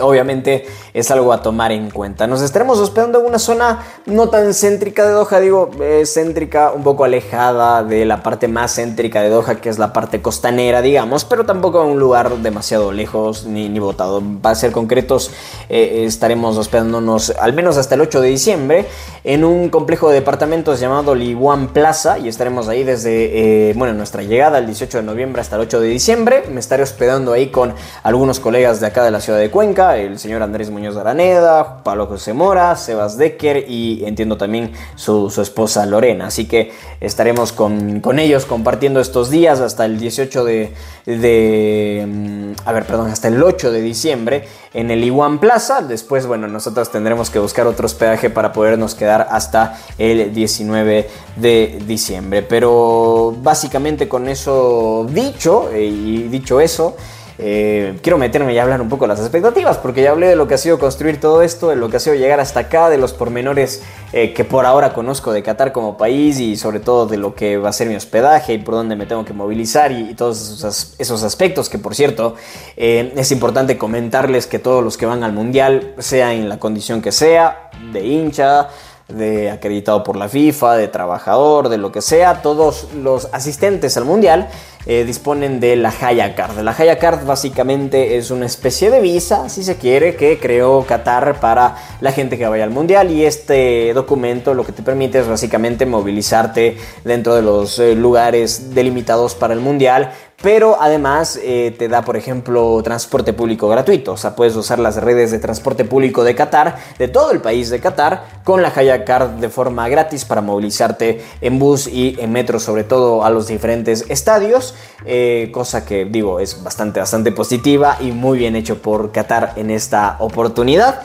obviamente 0.00 0.64
es 0.94 1.10
algo 1.10 1.32
a 1.32 1.42
tomar 1.42 1.72
en 1.72 1.90
cuenta. 1.90 2.28
Nos 2.28 2.40
estaremos 2.40 2.78
hospedando 2.78 3.18
en 3.20 3.26
una 3.26 3.40
zona 3.40 3.84
no 4.06 4.28
tan 4.28 4.54
céntrica 4.54 5.04
de 5.04 5.12
Doha, 5.12 5.40
digo, 5.40 5.70
céntrica, 6.04 6.70
un 6.72 6.84
poco 6.84 7.04
alejada 7.04 7.82
de 7.82 8.04
la 8.04 8.22
parte 8.22 8.46
más 8.46 8.76
céntrica 8.76 9.22
de 9.22 9.28
Doha, 9.28 9.56
que 9.56 9.68
es 9.68 9.78
la 9.78 9.92
parte 9.92 10.22
costanera, 10.22 10.82
digamos, 10.82 11.24
pero 11.24 11.44
tampoco 11.44 11.82
en 11.82 11.90
un 11.90 11.98
lugar 11.98 12.30
demasiado 12.38 12.92
lejos 12.92 13.44
ni, 13.44 13.68
ni 13.68 13.80
botado. 13.80 14.22
Para 14.40 14.54
ser 14.54 14.70
concretos, 14.70 15.32
eh, 15.68 16.04
estaremos 16.06 16.56
hospedándonos 16.56 17.30
al 17.30 17.52
menos 17.52 17.76
hasta 17.76 17.96
el 17.96 18.02
8 18.02 18.20
de 18.20 18.28
diciembre 18.28 18.86
en 19.24 19.44
un 19.44 19.68
complejo 19.68 20.10
de 20.10 20.14
departamentos 20.14 20.78
llamado 20.78 21.16
Liwan 21.16 21.68
Plaza 21.72 22.20
y 22.20 22.28
estaremos 22.28 22.68
ahí 22.68 22.84
desde, 22.84 23.70
eh, 23.70 23.74
bueno, 23.74 23.94
nuestra 23.94 24.22
llegada 24.22 24.58
el 24.58 24.66
18 24.66 24.98
de 24.98 25.04
noviembre 25.04 25.42
hasta 25.42 25.56
el 25.56 25.62
8 25.62 25.80
de 25.80 25.88
diciembre. 25.88 26.44
Me 26.52 26.60
estaré 26.60 26.84
hospedando 26.84 27.32
ahí 27.32 27.48
con 27.48 27.74
algunos 28.04 28.38
colegas 28.38 28.78
de 28.78 28.86
acá 28.86 29.02
de 29.02 29.10
la 29.10 29.20
ciudad 29.20 29.40
de 29.40 29.50
Cuenca 29.50 29.71
el 29.72 30.18
señor 30.18 30.42
Andrés 30.42 30.70
Muñoz 30.70 30.96
Araneda, 30.98 31.82
Pablo 31.82 32.06
José 32.06 32.34
Mora, 32.34 32.76
Sebas 32.76 33.16
Decker 33.16 33.64
y 33.66 34.04
entiendo 34.04 34.36
también 34.36 34.72
su, 34.96 35.32
esposa 35.40 35.86
Lorena. 35.86 36.26
Así 36.26 36.46
que 36.46 36.72
estaremos 37.00 37.52
con, 37.52 38.02
ellos 38.18 38.44
compartiendo 38.44 39.00
estos 39.00 39.30
días 39.30 39.60
hasta 39.60 39.86
el 39.86 39.98
18 39.98 40.44
de, 40.44 40.74
de, 41.06 42.04
mm, 42.06 42.52
a 42.66 42.72
ver, 42.72 42.84
perdón, 42.84 43.10
hasta 43.10 43.28
el 43.28 43.42
8 43.42 43.72
de 43.72 43.80
diciembre 43.80 44.44
en 44.74 44.90
el 44.90 45.02
Iwan 45.04 45.38
Plaza. 45.38 45.80
Después, 45.80 46.26
bueno, 46.26 46.48
nosotros 46.48 46.90
tendremos 46.90 47.30
que 47.30 47.38
buscar 47.38 47.66
otro 47.66 47.86
hospedaje 47.86 48.28
para 48.28 48.52
podernos 48.52 48.94
quedar 48.94 49.26
hasta 49.30 49.78
el 49.96 50.34
19 50.34 51.08
de 51.36 51.82
diciembre. 51.86 52.42
Pero 52.42 53.34
básicamente 53.42 54.06
con 54.06 54.28
eso 54.28 55.06
dicho 55.08 55.70
eh, 55.72 55.86
y 55.86 56.22
dicho 56.24 56.60
eso, 56.60 56.94
eh, 57.38 57.98
quiero 58.02 58.18
meterme 58.18 58.52
y 58.54 58.58
hablar 58.58 58.80
un 58.80 58.88
poco 58.88 59.04
de 59.04 59.08
las 59.08 59.20
expectativas, 59.20 59.78
porque 59.78 60.02
ya 60.02 60.10
hablé 60.10 60.28
de 60.28 60.36
lo 60.36 60.46
que 60.46 60.54
ha 60.54 60.58
sido 60.58 60.78
construir 60.78 61.20
todo 61.20 61.42
esto, 61.42 61.70
de 61.70 61.76
lo 61.76 61.88
que 61.88 61.96
ha 61.96 62.00
sido 62.00 62.14
llegar 62.16 62.40
hasta 62.40 62.60
acá, 62.60 62.90
de 62.90 62.98
los 62.98 63.12
pormenores 63.12 63.82
eh, 64.12 64.34
que 64.34 64.44
por 64.44 64.66
ahora 64.66 64.92
conozco 64.92 65.32
de 65.32 65.42
Qatar 65.42 65.72
como 65.72 65.96
país 65.96 66.38
y 66.38 66.56
sobre 66.56 66.80
todo 66.80 67.06
de 67.06 67.16
lo 67.16 67.34
que 67.34 67.56
va 67.56 67.70
a 67.70 67.72
ser 67.72 67.88
mi 67.88 67.94
hospedaje 67.94 68.54
y 68.54 68.58
por 68.58 68.74
dónde 68.74 68.96
me 68.96 69.06
tengo 69.06 69.24
que 69.24 69.32
movilizar 69.32 69.92
y, 69.92 70.14
todos 70.14 70.94
esos, 70.98 71.22
aspectos 71.22 71.68
que 71.68 71.78
por 71.78 71.94
cierto 71.94 72.34
eh, 72.76 73.12
es 73.16 73.32
importante 73.32 73.78
comentarles 73.78 74.46
que 74.46 74.58
todos 74.58 74.84
los 74.84 74.96
que 74.96 75.06
van 75.06 75.22
al 75.22 75.32
mundial, 75.32 75.94
sea 75.98 76.34
en 76.34 76.48
la 76.48 76.58
condición 76.58 77.00
que 77.00 77.12
sea, 77.12 77.70
de 77.92 78.04
hincha, 78.04 78.68
de 79.08 79.50
acreditado 79.50 80.02
por 80.02 80.16
la 80.16 80.28
FIFA, 80.28 80.76
de 80.76 80.88
trabajador, 80.88 81.68
de 81.68 81.78
lo 81.78 81.92
que 81.92 82.02
sea, 82.02 82.42
todos 82.42 82.88
los 82.94 83.28
asistentes 83.32 83.96
al 83.96 84.04
mundial 84.04 84.48
eh, 84.86 85.04
disponen 85.04 85.60
de 85.60 85.76
la 85.76 85.92
Haya 86.00 86.34
Card. 86.34 86.58
La 86.60 86.74
Haya 86.76 86.98
Card 86.98 87.24
básicamente 87.24 88.16
es 88.16 88.30
una 88.30 88.46
especie 88.46 88.90
de 88.90 89.00
visa, 89.00 89.48
si 89.48 89.62
se 89.62 89.76
quiere, 89.76 90.16
que 90.16 90.38
creó 90.38 90.84
Qatar 90.84 91.40
para 91.40 91.76
la 92.00 92.12
gente 92.12 92.38
que 92.38 92.46
vaya 92.46 92.64
al 92.64 92.70
mundial 92.70 93.10
y 93.10 93.24
este 93.24 93.92
documento 93.94 94.54
lo 94.54 94.64
que 94.64 94.72
te 94.72 94.82
permite 94.82 95.20
es 95.20 95.28
básicamente 95.28 95.86
movilizarte 95.86 96.76
dentro 97.04 97.34
de 97.34 97.42
los 97.42 97.78
eh, 97.78 97.94
lugares 97.94 98.74
delimitados 98.74 99.34
para 99.34 99.54
el 99.54 99.60
mundial 99.60 100.12
pero 100.42 100.76
además 100.80 101.38
eh, 101.40 101.74
te 101.78 101.88
da, 101.88 102.02
por 102.02 102.16
ejemplo, 102.16 102.82
transporte 102.82 103.32
público 103.32 103.68
gratuito. 103.68 104.12
O 104.12 104.16
sea, 104.16 104.34
puedes 104.34 104.56
usar 104.56 104.78
las 104.80 104.96
redes 104.96 105.30
de 105.30 105.38
transporte 105.38 105.84
público 105.84 106.24
de 106.24 106.34
Qatar, 106.34 106.76
de 106.98 107.08
todo 107.08 107.30
el 107.30 107.40
país 107.40 107.70
de 107.70 107.80
Qatar, 107.80 108.24
con 108.44 108.60
la 108.60 108.72
Haya 108.74 109.04
Card 109.04 109.30
de 109.38 109.48
forma 109.48 109.88
gratis 109.88 110.24
para 110.24 110.40
movilizarte 110.40 111.24
en 111.40 111.58
bus 111.58 111.86
y 111.86 112.16
en 112.18 112.32
metro, 112.32 112.58
sobre 112.58 112.82
todo 112.82 113.24
a 113.24 113.30
los 113.30 113.46
diferentes 113.46 114.04
estadios. 114.08 114.71
Eh, 115.04 115.50
cosa 115.52 115.84
que, 115.84 116.04
digo, 116.04 116.40
es 116.40 116.62
bastante, 116.62 117.00
bastante 117.00 117.32
positiva 117.32 117.98
y 118.00 118.12
muy 118.12 118.38
bien 118.38 118.56
hecho 118.56 118.80
por 118.80 119.12
Qatar 119.12 119.54
en 119.56 119.70
esta 119.70 120.16
oportunidad. 120.20 121.02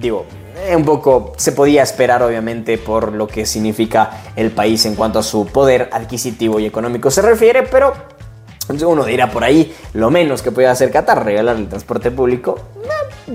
Digo, 0.00 0.26
eh, 0.66 0.74
un 0.74 0.84
poco 0.84 1.32
se 1.36 1.52
podía 1.52 1.82
esperar 1.82 2.22
obviamente 2.22 2.78
por 2.78 3.12
lo 3.12 3.26
que 3.26 3.46
significa 3.46 4.22
el 4.34 4.50
país 4.50 4.84
en 4.86 4.96
cuanto 4.96 5.20
a 5.20 5.22
su 5.22 5.46
poder 5.46 5.88
adquisitivo 5.92 6.58
y 6.58 6.66
económico 6.66 7.10
se 7.10 7.22
refiere, 7.22 7.62
pero 7.62 7.92
uno 8.86 9.04
dirá 9.04 9.30
por 9.30 9.44
ahí, 9.44 9.74
lo 9.94 10.10
menos 10.10 10.42
que 10.42 10.52
podía 10.52 10.70
hacer 10.70 10.90
Qatar, 10.90 11.24
regalar 11.24 11.56
el 11.56 11.68
transporte 11.68 12.10
público. 12.10 12.58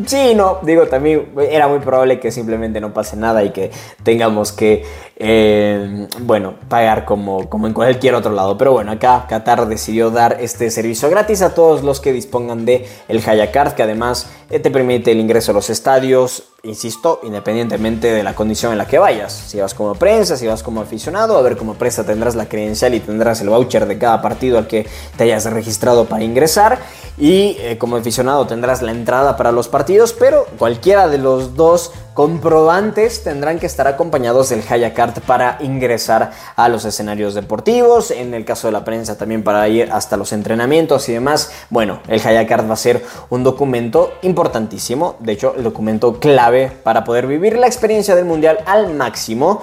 Sí, 0.08 0.34
no, 0.36 0.60
digo, 0.64 0.88
también 0.88 1.30
era 1.50 1.68
muy 1.68 1.80
probable 1.80 2.20
que 2.20 2.32
simplemente 2.32 2.82
no 2.82 2.94
pase 2.94 3.16
nada 3.16 3.44
y 3.44 3.52
que 3.52 3.72
tengamos 4.02 4.52
que, 4.52 4.84
eh, 5.18 6.08
bueno, 6.22 6.56
pagar 6.68 7.06
como, 7.06 7.48
como 7.48 7.68
en 7.68 7.74
cualquier 7.74 8.16
otro 8.16 8.32
lado. 8.32 8.58
Pero 8.58 8.74
bueno, 8.74 8.92
acá 8.92 9.26
Qatar 9.30 9.68
decidió 9.68 10.10
dar 10.10 10.38
este 10.40 10.72
servicio 10.72 11.10
gratis 11.10 11.44
a 11.44 11.54
todos 11.54 11.84
los 11.84 12.00
que 12.00 12.12
dispongan 12.12 12.66
de 12.66 12.88
el 13.08 13.22
que 13.24 13.84
además 13.84 14.30
eh, 14.50 14.60
te 14.60 14.72
permite 14.72 15.12
el 15.12 15.20
ingreso 15.20 15.52
a 15.52 15.54
los 15.54 15.70
estadios, 15.70 16.44
insisto, 16.64 17.20
independientemente 17.24 18.12
de 18.12 18.24
la 18.24 18.34
condición 18.34 18.72
en 18.72 18.80
la 18.80 18.88
que 18.88 18.98
vayas. 18.98 19.32
Si 19.34 19.60
vas 19.60 19.74
como 19.74 19.94
prensa, 19.96 20.38
si 20.38 20.48
vas 20.48 20.64
como 20.64 20.82
aficionado, 20.82 21.38
a 21.38 21.42
ver 21.42 21.56
como 21.56 21.76
prensa 21.76 22.04
tendrás 22.04 22.36
la 22.36 22.48
credencial 22.48 22.96
y 22.96 23.00
tendrás 23.00 23.42
el 23.42 23.50
voucher 23.50 23.86
de 23.86 23.98
cada 23.98 24.22
partido 24.22 24.58
al 24.58 24.68
que 24.68 24.88
te 25.18 25.26
hayas 25.26 25.46
registrado 25.46 26.06
para 26.06 26.24
ingresar. 26.24 26.80
Y 27.18 27.58
eh, 27.60 27.78
como 27.78 27.96
aficionado 27.96 28.48
tendrás 28.48 28.82
la 28.82 28.92
entrada 28.92 29.38
para 29.38 29.52
los 29.52 29.68
partidos, 29.68 30.14
pero 30.14 30.48
cualquiera 30.58 31.08
de 31.08 31.20
los 31.20 31.56
dos 31.56 31.92
comprobantes 32.16 33.24
tendrán 33.24 33.60
que 33.60 33.68
estar 33.68 33.88
acompañados 33.88 34.50
del 34.50 34.64
Hayacard 34.68 35.22
para 35.22 35.58
ingresar 35.62 36.32
a 36.56 36.70
los 36.70 36.86
escenarios 36.86 37.36
deportivos, 37.36 38.10
en 38.10 38.34
el 38.34 38.46
caso 38.46 38.68
de 38.68 38.74
la 38.74 38.84
prensa 38.84 39.18
también 39.18 39.44
para 39.44 39.68
ir 39.68 39.92
hasta 39.92 40.18
los 40.18 40.34
entrenamientos 40.34 41.08
y 41.10 41.14
demás. 41.14 41.52
Bueno, 41.70 42.02
el 42.08 42.20
Hayacard 42.26 42.68
va 42.68 42.74
a 42.74 42.78
ser 42.78 43.06
un 43.30 43.44
documento 43.44 44.14
importantísimo, 44.24 45.16
de 45.20 45.34
hecho 45.34 45.54
el 45.56 45.64
documento 45.64 46.20
clave 46.20 46.72
para 46.84 47.04
poder 47.04 47.28
vivir 47.28 47.58
la 47.58 47.68
experiencia 47.68 48.16
del 48.16 48.26
Mundial 48.26 48.60
al 48.66 48.94
máximo. 48.94 49.62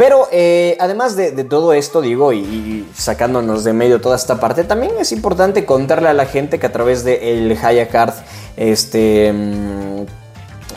Pero 0.00 0.28
eh, 0.32 0.78
además 0.80 1.14
de, 1.14 1.44
todo 1.44 1.74
esto, 1.74 2.00
digo, 2.00 2.32
y, 2.32 2.88
sacándonos 2.94 3.64
de 3.64 3.74
medio 3.74 4.00
toda 4.00 4.16
esta 4.16 4.40
parte, 4.40 4.64
también 4.64 4.92
es 4.98 5.12
importante 5.12 5.66
contarle 5.66 6.08
a 6.08 6.14
la 6.14 6.24
gente 6.24 6.58
que 6.58 6.64
a 6.64 6.72
través 6.72 7.04
del 7.04 7.54
de 7.54 7.88
Card, 7.88 8.14
este 8.56 9.30
mm, 9.30 10.06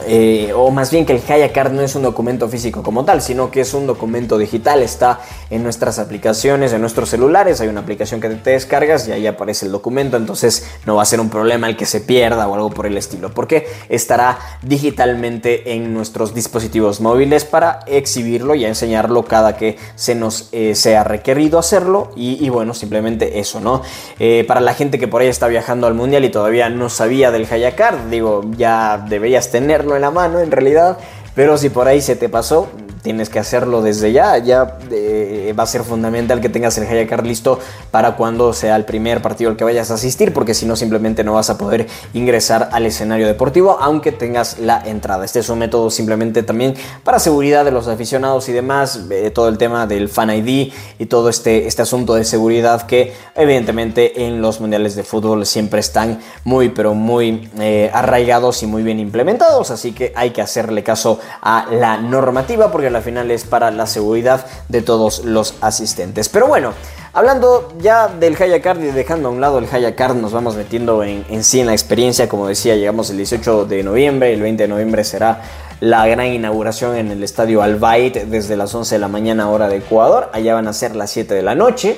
eh, 0.08 0.52
o 0.56 0.72
más 0.72 0.92
bien 0.92 1.06
que 1.06 1.14
el 1.14 1.22
Hayacard 1.28 1.72
no 1.72 1.82
es 1.82 1.96
un 1.96 2.04
documento 2.04 2.48
físico 2.50 2.84
como 2.84 3.06
tal, 3.06 3.22
sino 3.22 3.52
que 3.52 3.62
es 3.62 3.74
un 3.74 3.88
documento 3.88 4.38
digital, 4.38 4.82
está 4.82 5.20
en 5.50 5.64
nuestras 5.64 6.00
aplicaciones, 6.00 6.74
en 6.74 6.82
nuestros 6.82 7.10
celulares, 7.10 7.62
hay 7.62 7.68
una 7.68 7.82
aplicación 7.82 8.22
que 8.22 8.30
te 8.30 8.52
descargas 8.52 9.08
y 9.08 9.12
ahí 9.12 9.28
aparece 9.28 9.66
el 9.66 9.72
documento, 9.72 10.18
entonces 10.18 10.68
no 10.86 10.96
va 10.96 11.04
a 11.04 11.06
ser 11.06 11.20
un 11.20 11.30
problema 11.30 11.68
el 11.68 11.78
que 11.78 11.86
se 11.86 12.02
pierda 12.02 12.48
o 12.48 12.56
algo 12.56 12.70
por 12.70 12.86
el 12.86 12.98
estilo, 12.98 13.34
porque 13.34 13.68
estará 13.90 14.40
digitalmente 14.62 15.74
en 15.74 15.94
nuestros 15.94 16.34
dispositivos 16.34 17.02
móviles 17.02 17.46
para 17.46 17.80
exhibirlo 17.88 18.56
y 18.56 18.66
enseñarlo 18.66 19.24
cada 19.24 19.58
que 19.58 19.78
se 19.96 20.16
nos 20.16 20.50
eh, 20.52 20.76
sea 20.76 21.04
requerido 21.04 21.60
hacerlo 21.60 22.12
y, 22.16 22.50
bueno, 22.50 22.74
simplemente 22.74 23.40
eso, 23.40 23.60
¿no? 23.60 23.82
Eh, 24.20 24.44
para 24.48 24.62
la 24.62 24.74
gente 24.74 25.00
que 25.00 25.08
por 25.08 25.22
ahí 25.22 25.28
está 25.28 25.48
viajando 25.48 25.88
al 25.88 25.94
mundial 25.94 26.26
y 26.26 26.30
todavía 26.30 26.70
no 26.70 26.90
sabía 26.90 27.32
del 27.32 27.48
Hayacard, 27.50 28.10
digo, 28.10 28.42
ya 28.58 29.04
deberías 29.08 29.52
tenerlo 29.52 29.93
en 29.96 30.02
la 30.02 30.12
mano 30.12 30.40
en 30.40 30.52
realidad, 30.52 30.98
pero 31.36 31.58
si 31.58 31.70
por 31.70 31.88
ahí 31.88 32.02
se 32.02 32.16
te 32.16 32.30
pasó, 32.30 32.70
tienes 33.04 33.30
que 33.30 33.38
hacerlo 33.38 33.84
desde 33.84 34.12
ya. 34.12 34.38
Ya 34.40 34.78
eh, 34.90 35.54
va 35.58 35.64
a 35.64 35.68
ser 35.68 35.84
fundamental 35.84 36.42
que 36.42 36.50
tengas 36.50 36.78
el 36.78 36.88
Hayakar 36.88 37.28
listo 37.28 37.60
para 37.92 38.16
cuando 38.16 38.54
sea 38.54 38.76
el 38.76 38.86
primer 38.86 39.22
partido 39.22 39.52
al 39.52 39.58
que 39.58 39.64
vayas 39.64 39.92
a 39.92 39.96
asistir, 39.96 40.34
porque 40.34 40.54
si 40.54 40.66
no, 40.66 40.76
simplemente 40.76 41.24
no 41.24 41.34
vas 41.34 41.50
a 41.50 41.58
poder 41.58 41.88
ingresar 42.14 42.70
al 42.72 42.86
escenario 42.86 43.28
deportivo, 43.28 43.78
aunque 43.80 44.12
tengas 44.12 44.58
la 44.58 44.82
entrada. 44.84 45.26
Este 45.26 45.40
es 45.40 45.50
un 45.50 45.60
método 45.60 45.92
simplemente 45.92 46.42
también 46.42 46.74
para 47.04 47.20
seguridad 47.20 47.66
de 47.66 47.72
los 47.72 47.88
aficionados 47.88 48.48
y 48.50 48.54
demás, 48.54 49.00
eh, 49.12 49.30
todo 49.32 49.50
el 49.50 49.58
tema 49.58 49.86
del 49.86 50.10
Fan 50.10 50.32
ID 50.32 50.72
y 50.98 51.06
todo 51.06 51.30
este, 51.30 51.68
este 51.68 51.82
asunto 51.82 52.16
de 52.16 52.24
seguridad 52.24 52.88
que, 52.88 53.14
evidentemente, 53.36 54.26
en 54.26 54.42
los 54.42 54.62
mundiales 54.62 54.96
de 54.96 55.04
fútbol 55.04 55.46
siempre 55.46 55.82
están 55.82 56.20
muy, 56.46 56.70
pero 56.70 56.94
muy 56.94 57.50
eh, 57.60 57.92
arraigados 57.94 58.64
y 58.64 58.68
muy 58.68 58.82
bien 58.82 59.00
implementados. 59.00 59.72
Así 59.72 59.92
que 59.92 60.14
hay 60.16 60.30
que 60.32 60.42
hacerle 60.42 60.84
caso 60.84 61.20
a 61.42 61.68
la 61.70 61.98
normativa, 61.98 62.72
porque 62.72 62.93
la 62.94 63.02
final 63.02 63.30
es 63.32 63.44
para 63.44 63.72
la 63.72 63.88
seguridad 63.88 64.46
de 64.70 64.82
todos 64.82 65.26
los 65.26 65.56
asistentes. 65.60 66.30
Pero 66.30 66.48
bueno, 66.48 66.74
hablando 67.12 67.74
ya 67.80 68.08
del 68.08 68.42
Hayacard 68.42 68.82
y 68.82 68.92
dejando 68.92 69.28
a 69.28 69.32
un 69.32 69.42
lado 69.42 69.58
el 69.58 69.68
Hayacard, 69.70 70.16
nos 70.16 70.32
vamos 70.32 70.56
metiendo 70.56 71.04
en, 71.04 71.26
en 71.30 71.44
sí 71.44 71.60
en 71.60 71.66
la 71.66 71.74
experiencia. 71.74 72.30
Como 72.30 72.48
decía, 72.48 72.76
llegamos 72.76 73.10
el 73.10 73.18
18 73.18 73.66
de 73.66 73.84
noviembre, 73.84 74.34
el 74.34 74.42
20 74.42 74.64
de 74.64 74.70
noviembre 74.70 75.04
será 75.04 75.42
la 75.84 76.08
gran 76.08 76.28
inauguración 76.28 76.96
en 76.96 77.12
el 77.12 77.24
estadio 77.24 77.62
Albayt 77.62 78.16
desde 78.16 78.56
las 78.56 78.74
11 78.74 78.96
de 78.96 79.00
la 79.00 79.10
mañana 79.10 79.50
hora 79.50 79.68
de 79.68 79.78
Ecuador. 79.78 80.30
Allá 80.32 80.54
van 80.54 80.70
a 80.70 80.74
ser 80.74 80.96
las 80.96 81.12
7 81.12 81.34
de 81.34 81.42
la 81.42 81.56
noche, 81.56 81.98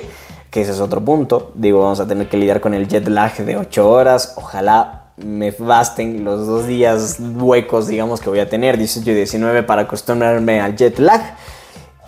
que 0.50 0.62
ese 0.62 0.72
es 0.72 0.80
otro 0.80 1.04
punto. 1.04 1.52
Digo, 1.54 1.82
vamos 1.82 2.00
a 2.00 2.06
tener 2.08 2.28
que 2.28 2.36
lidiar 2.36 2.60
con 2.60 2.74
el 2.74 2.88
jet 2.88 3.06
lag 3.06 3.36
de 3.36 3.56
8 3.56 3.88
horas. 3.88 4.34
Ojalá 4.36 5.05
me 5.16 5.50
basten 5.50 6.24
los 6.24 6.46
dos 6.46 6.66
días 6.66 7.18
huecos, 7.20 7.88
digamos, 7.88 8.20
que 8.20 8.28
voy 8.28 8.40
a 8.40 8.48
tener, 8.48 8.76
18 8.76 9.10
y 9.10 9.14
19, 9.14 9.62
para 9.62 9.82
acostumbrarme 9.82 10.60
al 10.60 10.76
jet 10.76 10.98
lag. 10.98 11.36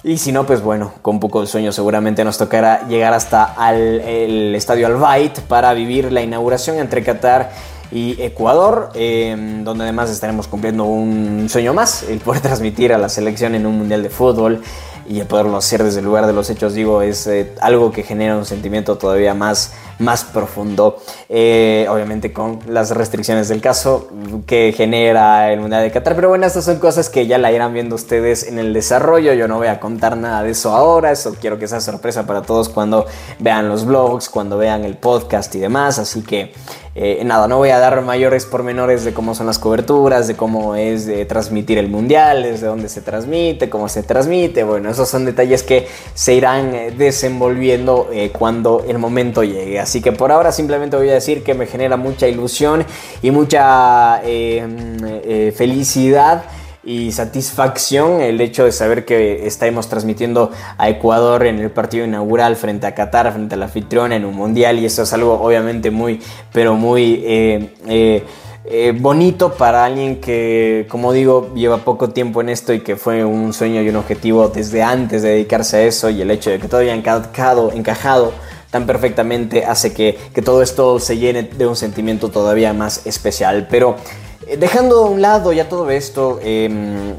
Y 0.05 0.19
si 0.19 0.31
no, 0.31 0.47
pues 0.47 0.63
bueno, 0.63 0.93
con 1.03 1.19
poco 1.19 1.41
de 1.41 1.47
sueño 1.47 1.73
seguramente 1.73 2.25
nos 2.25 2.39
tocará 2.39 2.87
llegar 2.87 3.15
hasta 3.15 3.55
el 3.69 4.55
estadio 4.55 4.87
Al 4.87 5.33
para 5.49 5.75
vivir 5.75 6.13
la 6.13 6.23
inauguración 6.23 6.79
entre 6.79 7.03
Qatar 7.03 7.51
y 7.91 8.21
Ecuador, 8.23 8.91
em, 8.95 9.65
donde 9.65 9.85
además 9.85 10.11
estaremos 10.11 10.47
cumpliendo 10.47 10.85
un 10.85 11.49
sueño 11.49 11.73
más, 11.75 12.05
el 12.05 12.21
poder 12.21 12.43
transmitir 12.43 12.93
a 12.93 12.99
la 12.99 13.09
selección 13.09 13.55
en 13.55 13.67
un 13.67 13.79
mundial 13.79 14.03
de 14.03 14.11
fútbol 14.11 14.63
y 15.09 15.23
poderlo 15.25 15.57
hacer 15.57 15.83
desde 15.83 16.01
el 16.01 16.05
lugar 16.05 16.27
de 16.27 16.35
los 16.35 16.51
hechos, 16.51 16.75
digo, 16.75 17.01
es 17.01 17.27
eh, 17.27 17.55
algo 17.61 17.91
que 17.91 18.03
genera 18.03 18.37
un 18.37 18.45
sentimiento 18.45 18.99
todavía 18.99 19.33
más, 19.33 19.73
más 19.99 20.23
profundo, 20.23 20.99
eh, 21.31 21.87
obviamente 21.89 22.33
con 22.33 22.61
las 22.69 22.91
restricciones 22.91 23.49
del 23.49 23.63
caso 23.63 24.09
que 24.47 24.75
genera 24.77 25.51
el 25.51 25.61
Mundial 25.61 25.83
de 25.83 25.91
Qatar, 25.91 26.15
pero 26.15 26.29
bueno, 26.29 26.47
estas 26.47 26.67
son 26.67 26.79
cosas 26.79 27.09
que 27.09 27.27
ya 27.27 27.39
la 27.39 27.51
irán 27.51 27.73
viendo 27.73 27.95
ustedes 27.95 28.47
en 28.47 28.59
el 28.59 28.75
desarrollo, 28.75 29.33
yo 29.33 29.49
no 29.49 29.57
voy 29.57 29.69
a 29.69 29.81
contar 29.81 30.17
nada 30.19 30.43
de 30.43 30.51
eso 30.51 30.77
ahora, 30.77 31.11
eso 31.11 31.35
quiero 31.41 31.59
que 31.59 31.67
sea 31.67 31.81
sorpresa 31.81 32.27
para 32.27 32.43
todos 32.43 32.69
cuando 32.69 33.07
vean 33.39 33.69
los 33.69 33.87
vlogs, 33.87 34.29
cuando 34.29 34.59
vean 34.59 34.85
el 34.85 34.99
podcast 34.99 35.55
y 35.55 35.59
demás, 35.59 35.99
así 35.99 36.23
que... 36.23 36.53
Eh, 37.01 37.23
nada, 37.25 37.47
no 37.47 37.59
voy 37.59 37.71
a 37.71 37.79
dar 37.79 38.03
mayores 38.03 38.45
pormenores 38.45 39.05
de 39.05 39.15
cómo 39.15 39.33
son 39.33 39.47
las 39.47 39.61
coberturas, 39.61 40.27
de 40.27 40.35
cómo 40.35 40.75
es 40.75 41.09
transmitir 41.29 41.79
el 41.79 41.89
mundial, 41.89 42.43
desde 42.43 42.67
dónde 42.67 42.89
se 42.89 43.03
transmite, 43.03 43.71
cómo 43.71 43.89
se 43.89 44.03
transmite. 44.03 44.65
Bueno, 44.65 44.91
esos 44.91 45.09
son 45.09 45.25
detalles 45.25 45.63
que 45.63 45.87
se 46.15 46.35
irán 46.35 46.75
eh, 46.75 46.91
desenvolviendo 46.91 48.09
eh, 48.13 48.33
cuando 48.37 48.85
el 48.89 48.99
momento 48.99 49.45
llegue. 49.45 49.79
Así 49.79 50.03
que 50.03 50.11
por 50.11 50.33
ahora 50.33 50.51
simplemente 50.51 50.97
voy 50.97 51.09
a 51.11 51.15
decir 51.15 51.45
que 51.45 51.55
me 51.55 51.67
genera 51.67 51.97
mucha 51.97 52.27
ilusión 52.27 52.85
y 53.23 53.31
mucha 53.31 54.21
felicidad 55.55 56.43
y 56.85 57.13
satisfacción 57.13 58.21
el 58.21 58.41
hecho 58.41 58.65
de 58.65 58.73
saber 58.73 59.05
que 59.05 59.47
estaremos 59.47 59.89
transmitiendo 59.89 60.51
a 60.77 60.89
Ecuador 60.89 61.47
en 61.47 61.59
el 61.59 61.71
partido 61.71 62.05
inaugural 62.05 62.57
frente 62.57 62.87
a 62.87 62.95
Qatar, 62.95 63.33
frente 63.33 63.55
a 63.55 63.59
la 63.59 63.67
anfitriona 63.67 64.17
en 64.17 64.25
un 64.25 64.35
mundial 64.35 64.79
y 64.79 64.87
eso 64.87 65.03
es 65.03 65.13
algo 65.13 65.41
obviamente 65.41 65.91
muy, 65.91 66.21
pero 66.53 66.75
muy... 66.75 67.23
Eh, 67.25 67.75
eh, 67.87 68.25
eh, 68.71 68.93
bonito 68.95 69.55
para 69.55 69.87
alguien 69.87 70.21
que, 70.21 70.87
como 70.91 71.15
digo, 71.15 71.55
lleva 71.55 71.79
poco 71.79 72.11
tiempo 72.11 72.43
en 72.43 72.51
esto 72.51 72.75
y 72.75 72.81
que 72.81 72.97
fue 72.97 73.25
un 73.25 73.55
sueño 73.55 73.81
y 73.81 73.89
un 73.89 73.97
objetivo 73.97 74.49
desde 74.49 74.83
antes 74.83 75.23
de 75.23 75.31
dedicarse 75.31 75.79
a 75.79 75.83
eso 75.85 76.11
y 76.11 76.21
el 76.21 76.31
hecho 76.31 76.51
de 76.51 76.59
que 76.59 76.69
todavía 76.69 76.95
encajado, 76.95 77.73
encajado 77.73 78.35
tan 78.71 78.85
perfectamente 78.85 79.65
hace 79.65 79.95
que, 79.95 80.19
que 80.35 80.43
todo 80.43 80.61
esto 80.61 81.01
se 81.01 81.17
llene 81.17 81.45
de 81.45 81.67
un 81.67 81.77
sentimiento 81.77 82.29
todavía 82.29 82.75
más 82.75 83.07
especial. 83.07 83.69
Pero 83.71 83.97
dejando 84.57 85.05
a 85.05 85.11
un 85.11 85.21
lado 85.21 85.53
ya 85.53 85.69
todo 85.69 85.91
esto, 85.91 86.39
em, 86.43 87.15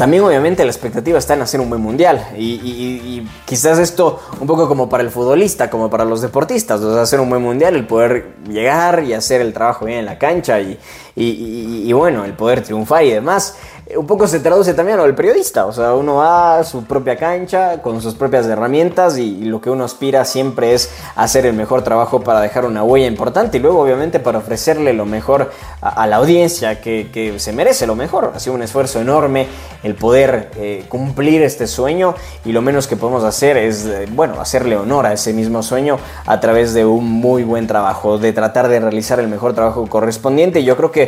también 0.00 0.22
obviamente 0.22 0.64
la 0.64 0.70
expectativa 0.70 1.18
está 1.18 1.34
en 1.34 1.42
hacer 1.42 1.60
un 1.60 1.68
buen 1.68 1.82
mundial. 1.82 2.26
Y, 2.34 3.22
quizás 3.44 3.78
esto 3.78 4.18
un 4.40 4.46
poco 4.46 4.66
como 4.66 4.88
para 4.88 5.02
el 5.02 5.10
futbolista, 5.10 5.68
como 5.68 5.90
para 5.90 6.06
los 6.06 6.22
deportistas, 6.22 6.80
hacer 6.80 7.20
un 7.20 7.28
buen 7.28 7.42
mundial, 7.42 7.76
el 7.76 7.86
poder 7.86 8.36
llegar 8.48 9.04
y 9.04 9.12
hacer 9.12 9.42
el 9.42 9.52
trabajo 9.52 9.84
bien 9.84 9.98
en 9.98 10.06
la 10.06 10.18
cancha 10.18 10.58
y, 10.58 10.78
y 11.16 11.92
bueno, 11.92 12.24
el 12.24 12.34
poder 12.34 12.62
triunfar 12.62 13.04
y 13.04 13.10
demás 13.10 13.56
un 13.96 14.06
poco 14.06 14.26
se 14.26 14.40
traduce 14.40 14.74
también 14.74 14.94
a 14.94 14.98
lo 14.98 15.06
del 15.06 15.14
periodista, 15.14 15.66
o 15.66 15.72
sea, 15.72 15.94
uno 15.94 16.16
va 16.16 16.58
a 16.58 16.64
su 16.64 16.84
propia 16.84 17.16
cancha 17.16 17.82
con 17.82 18.00
sus 18.00 18.14
propias 18.14 18.46
herramientas 18.46 19.18
y, 19.18 19.40
lo 19.50 19.60
que 19.60 19.70
uno 19.70 19.84
aspira 19.84 20.24
siempre 20.24 20.74
es 20.74 20.90
hacer 21.16 21.44
el 21.46 21.54
mejor 21.54 21.82
trabajo 21.82 22.20
para 22.20 22.40
dejar 22.40 22.66
una 22.66 22.84
huella 22.84 23.06
importante 23.06 23.56
y 23.56 23.60
luego 23.60 23.80
obviamente 23.80 24.20
para 24.20 24.38
ofrecerle 24.38 24.92
lo 24.92 25.06
mejor 25.06 25.50
a, 25.80 26.06
la 26.06 26.16
audiencia 26.16 26.80
que, 26.80 27.34
se 27.38 27.52
merece 27.52 27.86
lo 27.86 27.96
mejor. 27.96 28.32
Ha 28.34 28.38
sido 28.38 28.54
un 28.54 28.62
esfuerzo 28.62 29.00
enorme 29.00 29.46
el 29.82 29.94
poder 29.94 30.50
eh, 30.56 30.84
cumplir 30.88 31.42
este 31.42 31.66
sueño 31.66 32.14
y 32.44 32.52
lo 32.52 32.62
menos 32.62 32.86
que 32.86 32.96
podemos 32.96 33.24
hacer 33.24 33.56
es, 33.56 33.86
eh, 33.86 34.06
bueno, 34.10 34.40
hacerle 34.40 34.76
honor 34.76 35.06
a 35.06 35.12
ese 35.14 35.32
mismo 35.32 35.62
sueño 35.62 35.98
a 36.26 36.38
través 36.38 36.74
de 36.74 36.84
un 36.84 37.04
muy 37.06 37.42
buen 37.44 37.66
trabajo, 37.66 38.18
de 38.18 38.32
tratar 38.32 38.68
de 38.68 38.78
realizar 38.78 39.18
el 39.18 39.28
mejor 39.28 39.54
trabajo 39.54 39.86
correspondiente. 39.86 40.62
Yo 40.62 40.76
creo 40.76 40.92
que 40.92 40.99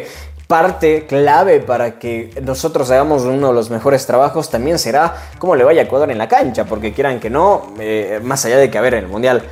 parte 0.46 1.07
clave 1.07 1.61
para 1.61 1.98
que 1.98 2.31
nosotros 2.42 2.90
hagamos 2.90 3.22
uno 3.22 3.48
de 3.48 3.55
los 3.55 3.70
mejores 3.70 4.05
trabajos 4.07 4.50
también 4.50 4.78
será 4.78 5.14
cómo 5.38 5.57
le 5.57 5.64
vaya 5.64 5.81
a 5.81 5.85
Ecuador 5.85 6.11
en 6.11 6.18
la 6.18 6.28
cancha, 6.28 6.64
porque 6.66 6.92
quieran 6.92 7.20
que 7.20 7.31
no, 7.31 7.72
eh, 7.81 8.20
más 8.22 8.44
allá 8.44 8.59
de 8.59 8.70
que 8.70 8.76
a 8.76 8.83
ver 8.83 8.94
en 8.94 9.05
el 9.05 9.11
Mundial 9.11 9.42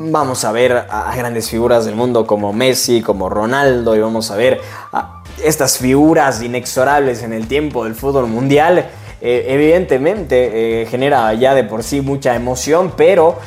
vamos 0.00 0.44
a 0.44 0.52
ver 0.52 0.86
a, 0.88 1.12
grandes 1.16 1.50
figuras 1.50 1.84
del 1.84 1.96
mundo 1.96 2.24
como 2.24 2.52
Messi, 2.52 3.02
como 3.02 3.28
Ronaldo, 3.28 3.96
y 3.96 4.00
vamos 4.00 4.30
a 4.30 4.36
ver 4.36 4.60
a 4.92 5.22
estas 5.42 5.78
figuras 5.78 6.40
inexorables 6.40 7.24
en 7.24 7.32
el 7.32 7.48
tiempo 7.48 7.84
del 7.84 7.96
fútbol 7.96 8.28
mundial. 8.28 8.86
Eh, 9.20 9.46
evidentemente 9.48 10.82
eh, 10.82 10.86
genera 10.86 11.34
ya 11.34 11.52
de 11.54 11.64
por 11.64 11.82
sí 11.82 12.00
mucha 12.00 12.36
emoción, 12.36 12.92
pero 12.96 13.38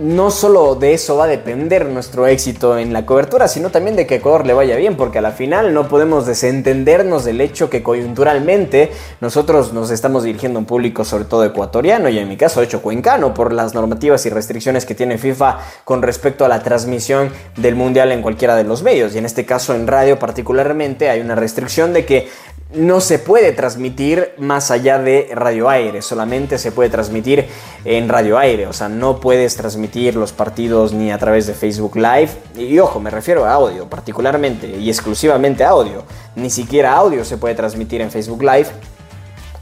no 0.00 0.30
solo 0.30 0.76
de 0.76 0.94
eso 0.94 1.16
va 1.16 1.24
a 1.24 1.28
depender 1.28 1.86
nuestro 1.86 2.26
éxito 2.26 2.78
en 2.78 2.92
la 2.92 3.04
cobertura, 3.04 3.48
sino 3.48 3.70
también 3.70 3.96
de 3.96 4.06
que 4.06 4.16
Ecuador 4.16 4.46
le 4.46 4.54
vaya 4.54 4.76
bien, 4.76 4.96
porque 4.96 5.18
a 5.18 5.22
la 5.22 5.32
final 5.32 5.74
no 5.74 5.88
podemos 5.88 6.26
desentendernos 6.26 7.24
del 7.24 7.40
hecho 7.40 7.68
que 7.68 7.82
coyunturalmente 7.82 8.90
nosotros 9.20 9.72
nos 9.72 9.90
estamos 9.90 10.24
dirigiendo 10.24 10.58
a 10.58 10.60
un 10.60 10.66
público 10.66 11.04
sobre 11.04 11.24
todo 11.24 11.44
ecuatoriano 11.44 12.08
y 12.08 12.18
en 12.18 12.28
mi 12.28 12.36
caso 12.36 12.62
hecho 12.62 12.80
cuencano 12.80 13.34
por 13.34 13.52
las 13.52 13.74
normativas 13.74 14.24
y 14.24 14.30
restricciones 14.30 14.86
que 14.86 14.94
tiene 14.94 15.18
FIFA 15.18 15.58
con 15.84 16.02
respecto 16.02 16.44
a 16.44 16.48
la 16.48 16.62
transmisión 16.62 17.30
del 17.56 17.74
mundial 17.74 18.10
en 18.12 18.22
cualquiera 18.22 18.56
de 18.56 18.64
los 18.64 18.82
medios. 18.82 19.14
Y 19.14 19.18
en 19.18 19.26
este 19.26 19.44
caso 19.44 19.74
en 19.74 19.86
radio 19.86 20.18
particularmente 20.18 21.10
hay 21.10 21.20
una 21.20 21.34
restricción 21.34 21.92
de 21.92 22.06
que 22.06 22.28
no 22.72 23.00
se 23.00 23.18
puede 23.18 23.52
transmitir 23.52 24.32
más 24.38 24.70
allá 24.70 24.98
de 24.98 25.30
radio 25.34 25.68
aire, 25.68 26.02
solamente 26.02 26.58
se 26.58 26.70
puede 26.70 26.88
transmitir 26.88 27.46
en 27.84 28.08
radio 28.08 28.38
aire, 28.38 28.66
o 28.66 28.72
sea, 28.72 28.88
no 28.88 29.18
puedes 29.18 29.56
transmitir 29.56 30.14
los 30.14 30.32
partidos 30.32 30.92
ni 30.92 31.10
a 31.10 31.18
través 31.18 31.46
de 31.46 31.54
Facebook 31.54 31.96
Live, 31.96 32.30
y 32.56 32.78
ojo, 32.78 33.00
me 33.00 33.10
refiero 33.10 33.44
a 33.44 33.52
audio 33.52 33.88
particularmente 33.88 34.68
y 34.68 34.88
exclusivamente 34.88 35.64
a 35.64 35.70
audio, 35.70 36.04
ni 36.36 36.50
siquiera 36.50 36.94
audio 36.94 37.24
se 37.24 37.38
puede 37.38 37.54
transmitir 37.54 38.00
en 38.00 38.10
Facebook 38.10 38.42
Live 38.42 38.68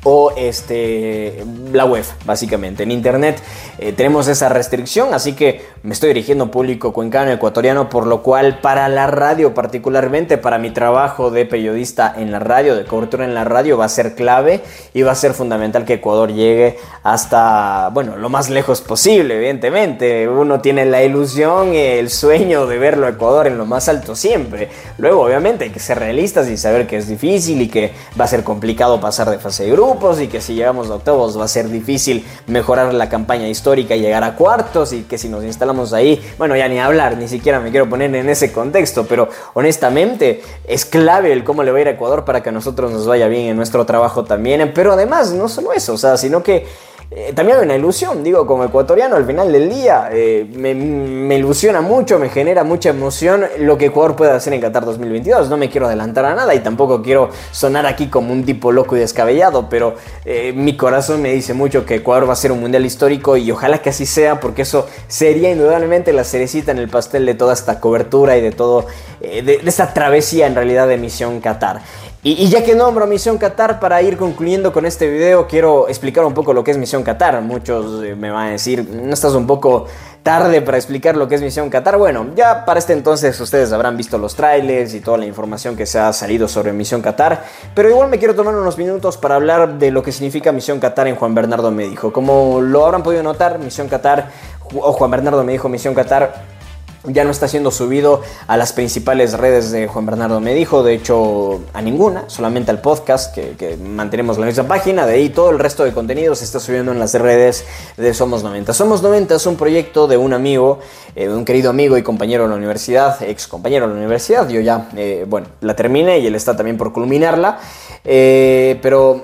o 0.04 0.32
este, 0.36 1.44
la 1.72 1.84
web, 1.84 2.04
básicamente. 2.24 2.82
En 2.82 2.90
internet 2.90 3.42
eh, 3.78 3.92
tenemos 3.92 4.28
esa 4.28 4.48
restricción, 4.48 5.12
así 5.12 5.32
que 5.32 5.64
me 5.82 5.92
estoy 5.92 6.08
dirigiendo 6.08 6.44
a 6.44 6.50
público 6.50 6.92
cuencano 6.92 7.32
ecuatoriano, 7.32 7.88
por 7.88 8.06
lo 8.06 8.22
cual 8.22 8.60
para 8.60 8.88
la 8.88 9.06
radio, 9.06 9.54
particularmente 9.54 10.38
para 10.38 10.58
mi 10.58 10.70
trabajo 10.70 11.30
de 11.30 11.46
periodista 11.46 12.14
en 12.16 12.30
la 12.30 12.38
radio, 12.38 12.76
de 12.76 12.84
cobertura 12.84 13.24
en 13.24 13.34
la 13.34 13.44
radio, 13.44 13.76
va 13.76 13.86
a 13.86 13.88
ser 13.88 14.14
clave 14.14 14.62
y 14.94 15.02
va 15.02 15.12
a 15.12 15.16
ser 15.16 15.34
fundamental 15.34 15.84
que 15.84 15.94
Ecuador 15.94 16.32
llegue 16.32 16.78
hasta, 17.02 17.90
bueno, 17.92 18.16
lo 18.16 18.28
más 18.28 18.50
lejos 18.50 18.80
posible, 18.80 19.36
evidentemente. 19.36 20.28
Uno 20.28 20.60
tiene 20.60 20.84
la 20.84 21.02
ilusión 21.02 21.74
el 21.74 22.10
sueño 22.10 22.66
de 22.66 22.78
verlo 22.78 23.06
a 23.06 23.10
Ecuador 23.10 23.46
en 23.46 23.58
lo 23.58 23.66
más 23.66 23.88
alto 23.88 24.14
siempre. 24.14 24.68
Luego, 24.98 25.22
obviamente, 25.22 25.64
hay 25.64 25.70
que 25.70 25.80
ser 25.80 25.98
realistas 25.98 26.48
y 26.48 26.56
saber 26.56 26.86
que 26.86 26.96
es 26.96 27.08
difícil 27.08 27.60
y 27.62 27.68
que 27.68 27.92
va 28.18 28.24
a 28.24 28.28
ser 28.28 28.44
complicado 28.44 29.00
pasar 29.00 29.30
de 29.30 29.38
fase 29.38 29.64
de 29.64 29.72
grupo 29.72 29.87
y 30.20 30.28
que 30.28 30.42
si 30.42 30.54
llegamos 30.54 30.90
a 30.90 30.96
octavos 30.96 31.38
va 31.38 31.44
a 31.44 31.48
ser 31.48 31.70
difícil 31.70 32.22
mejorar 32.46 32.92
la 32.92 33.08
campaña 33.08 33.48
histórica 33.48 33.96
y 33.96 34.00
llegar 34.00 34.22
a 34.22 34.36
cuartos 34.36 34.92
y 34.92 35.04
que 35.04 35.16
si 35.16 35.30
nos 35.30 35.44
instalamos 35.44 35.94
ahí, 35.94 36.20
bueno, 36.36 36.54
ya 36.56 36.68
ni 36.68 36.78
hablar, 36.78 37.16
ni 37.16 37.26
siquiera 37.26 37.58
me 37.58 37.70
quiero 37.70 37.88
poner 37.88 38.14
en 38.14 38.28
ese 38.28 38.52
contexto, 38.52 39.06
pero 39.06 39.30
honestamente 39.54 40.42
es 40.66 40.84
clave 40.84 41.32
el 41.32 41.42
cómo 41.42 41.62
le 41.62 41.72
va 41.72 41.78
a 41.78 41.80
ir 41.80 41.88
a 41.88 41.92
Ecuador 41.92 42.26
para 42.26 42.42
que 42.42 42.50
a 42.50 42.52
nosotros 42.52 42.92
nos 42.92 43.06
vaya 43.06 43.28
bien 43.28 43.46
en 43.46 43.56
nuestro 43.56 43.86
trabajo 43.86 44.24
también, 44.24 44.72
pero 44.74 44.92
además 44.92 45.32
no 45.32 45.48
solo 45.48 45.72
eso, 45.72 45.94
o 45.94 45.98
sea, 45.98 46.18
sino 46.18 46.42
que 46.42 46.66
eh, 47.10 47.32
también 47.34 47.56
hay 47.56 47.64
una 47.64 47.74
ilusión, 47.74 48.22
digo, 48.22 48.46
como 48.46 48.64
ecuatoriano 48.64 49.16
al 49.16 49.24
final 49.24 49.50
del 49.50 49.70
día, 49.70 50.10
eh, 50.12 50.46
me, 50.54 51.38
ilusiona 51.38 51.80
mucho, 51.80 52.18
me 52.18 52.28
genera 52.28 52.64
mucha 52.64 52.90
emoción 52.90 53.46
lo 53.60 53.78
que 53.78 53.86
Ecuador 53.86 54.14
puede 54.14 54.32
hacer 54.32 54.52
en 54.52 54.60
Qatar 54.60 54.84
2022. 54.84 55.48
No 55.48 55.56
me 55.56 55.70
quiero 55.70 55.86
adelantar 55.86 56.26
a 56.26 56.34
nada 56.34 56.54
y 56.54 56.60
tampoco 56.60 57.00
quiero 57.02 57.30
sonar 57.50 57.86
aquí 57.86 58.08
como 58.08 58.30
un 58.30 58.44
tipo 58.44 58.72
loco 58.72 58.94
y 58.94 59.00
descabellado, 59.00 59.70
pero 59.70 59.94
eh, 60.26 60.52
mi 60.54 60.76
corazón 60.76 61.22
me 61.22 61.32
dice 61.32 61.54
mucho 61.54 61.86
que 61.86 61.94
Ecuador 61.96 62.28
va 62.28 62.34
a 62.34 62.36
ser 62.36 62.52
un 62.52 62.60
mundial 62.60 62.84
histórico 62.84 63.38
y 63.38 63.50
ojalá 63.50 63.80
que 63.80 63.88
así 63.88 64.04
sea, 64.04 64.38
porque 64.38 64.62
eso 64.62 64.86
sería 65.06 65.50
indudablemente 65.50 66.12
la 66.12 66.24
cerecita 66.24 66.72
en 66.72 66.78
el 66.78 66.90
pastel 66.90 67.24
de 67.24 67.32
toda 67.32 67.54
esta 67.54 67.80
cobertura 67.80 68.36
y 68.36 68.42
de 68.42 68.52
todo, 68.52 68.84
de, 69.20 69.42
de 69.42 69.60
esta 69.64 69.94
travesía 69.94 70.46
en 70.46 70.54
realidad 70.54 70.86
de 70.86 70.98
Misión 70.98 71.40
Qatar. 71.40 71.80
Y, 72.24 72.48
ya 72.48 72.64
que 72.64 72.74
nombro 72.74 73.06
Misión 73.06 73.38
Qatar, 73.38 73.78
para 73.78 74.02
ir 74.02 74.16
concluyendo 74.16 74.72
con 74.72 74.84
este 74.84 75.08
video, 75.08 75.46
quiero 75.46 75.86
explicar 75.86 76.24
un 76.24 76.34
poco 76.34 76.52
lo 76.52 76.64
que 76.64 76.72
es 76.72 76.76
Misión 76.76 77.04
Qatar. 77.04 77.40
Muchos 77.42 78.02
eh, 78.02 78.16
me 78.16 78.32
van 78.32 78.48
a 78.48 78.50
decir, 78.50 78.84
no 78.90 79.14
estás 79.14 79.34
un 79.34 79.46
poco 79.46 79.86
tarde 80.24 80.60
para 80.60 80.76
explicar 80.76 81.16
lo 81.16 81.28
que 81.28 81.36
es 81.36 81.42
Misión 81.42 81.70
Qatar. 81.70 81.96
Bueno, 81.96 82.26
ya 82.34 82.64
para 82.64 82.80
este 82.80 82.92
entonces 82.92 83.40
ustedes 83.40 83.72
habrán 83.72 83.96
visto 83.96 84.18
los 84.18 84.34
trailers 84.34 84.94
y 84.94 85.00
toda 85.00 85.16
la 85.16 85.26
información 85.26 85.76
que 85.76 85.86
se 85.86 86.00
ha 86.00 86.12
salido 86.12 86.48
sobre 86.48 86.72
Misión 86.72 87.02
Qatar, 87.02 87.44
pero 87.72 87.88
igual 87.88 88.08
me 88.08 88.18
quiero 88.18 88.34
tomar 88.34 88.56
unos 88.56 88.76
minutos 88.78 89.16
para 89.16 89.36
hablar 89.36 89.78
de 89.78 89.92
lo 89.92 90.02
que 90.02 90.10
significa 90.10 90.50
Misión 90.50 90.80
Qatar 90.80 91.06
en 91.06 91.14
Juan 91.14 91.36
Bernardo 91.36 91.70
me 91.70 91.84
dijo. 91.84 92.12
Como 92.12 92.60
lo 92.60 92.84
habrán 92.84 93.04
podido 93.04 93.22
notar, 93.22 93.60
Misión 93.60 93.86
Qatar, 93.86 94.28
o 94.74 94.92
Juan 94.92 95.12
Bernardo 95.12 95.44
me 95.44 95.52
dijo 95.52 95.68
Misión 95.68 95.94
Qatar 95.94 96.57
ya 97.04 97.24
no 97.24 97.30
está 97.30 97.48
siendo 97.48 97.70
subido 97.70 98.22
a 98.46 98.56
las 98.56 98.72
principales 98.72 99.32
redes 99.34 99.70
de 99.70 99.86
Juan 99.86 100.06
Bernardo 100.06 100.40
me 100.40 100.54
dijo, 100.54 100.82
de 100.82 100.94
hecho 100.94 101.60
a 101.72 101.80
ninguna, 101.80 102.24
solamente 102.28 102.70
al 102.70 102.80
podcast 102.80 103.34
que, 103.34 103.76
mantenemos 103.76 104.38
la 104.38 104.46
misma 104.46 104.64
página, 104.64 105.06
de 105.06 105.14
ahí 105.14 105.28
todo 105.28 105.50
el 105.50 105.58
resto 105.58 105.84
de 105.84 105.92
contenido 105.92 106.34
se 106.34 106.44
está 106.44 106.60
subiendo 106.60 106.92
en 106.92 106.98
las 106.98 107.14
redes 107.14 107.64
de 107.96 108.14
Somos 108.14 108.42
90. 108.42 108.72
Somos 108.72 109.02
90 109.02 109.36
es 109.36 109.46
un 109.46 109.56
proyecto 109.56 110.06
de 110.06 110.16
un 110.16 110.32
amigo, 110.32 110.80
eh, 111.14 111.28
de 111.28 111.34
un 111.34 111.44
querido 111.44 111.70
amigo 111.70 111.96
y 111.96 112.02
compañero 112.02 112.44
de 112.44 112.50
la 112.50 112.56
universidad, 112.56 113.22
ex 113.22 113.46
compañero 113.46 113.86
de 113.86 113.94
la 113.94 113.98
universidad, 113.98 114.48
yo 114.48 114.60
ya, 114.60 114.88
eh, 114.96 115.24
bueno, 115.28 115.46
la 115.60 115.76
terminé 115.76 116.18
y 116.18 116.26
él 116.26 116.34
está 116.34 116.56
también 116.56 116.76
por 116.76 116.92
culminarla, 116.92 117.58
eh, 118.04 118.78
pero 118.82 119.22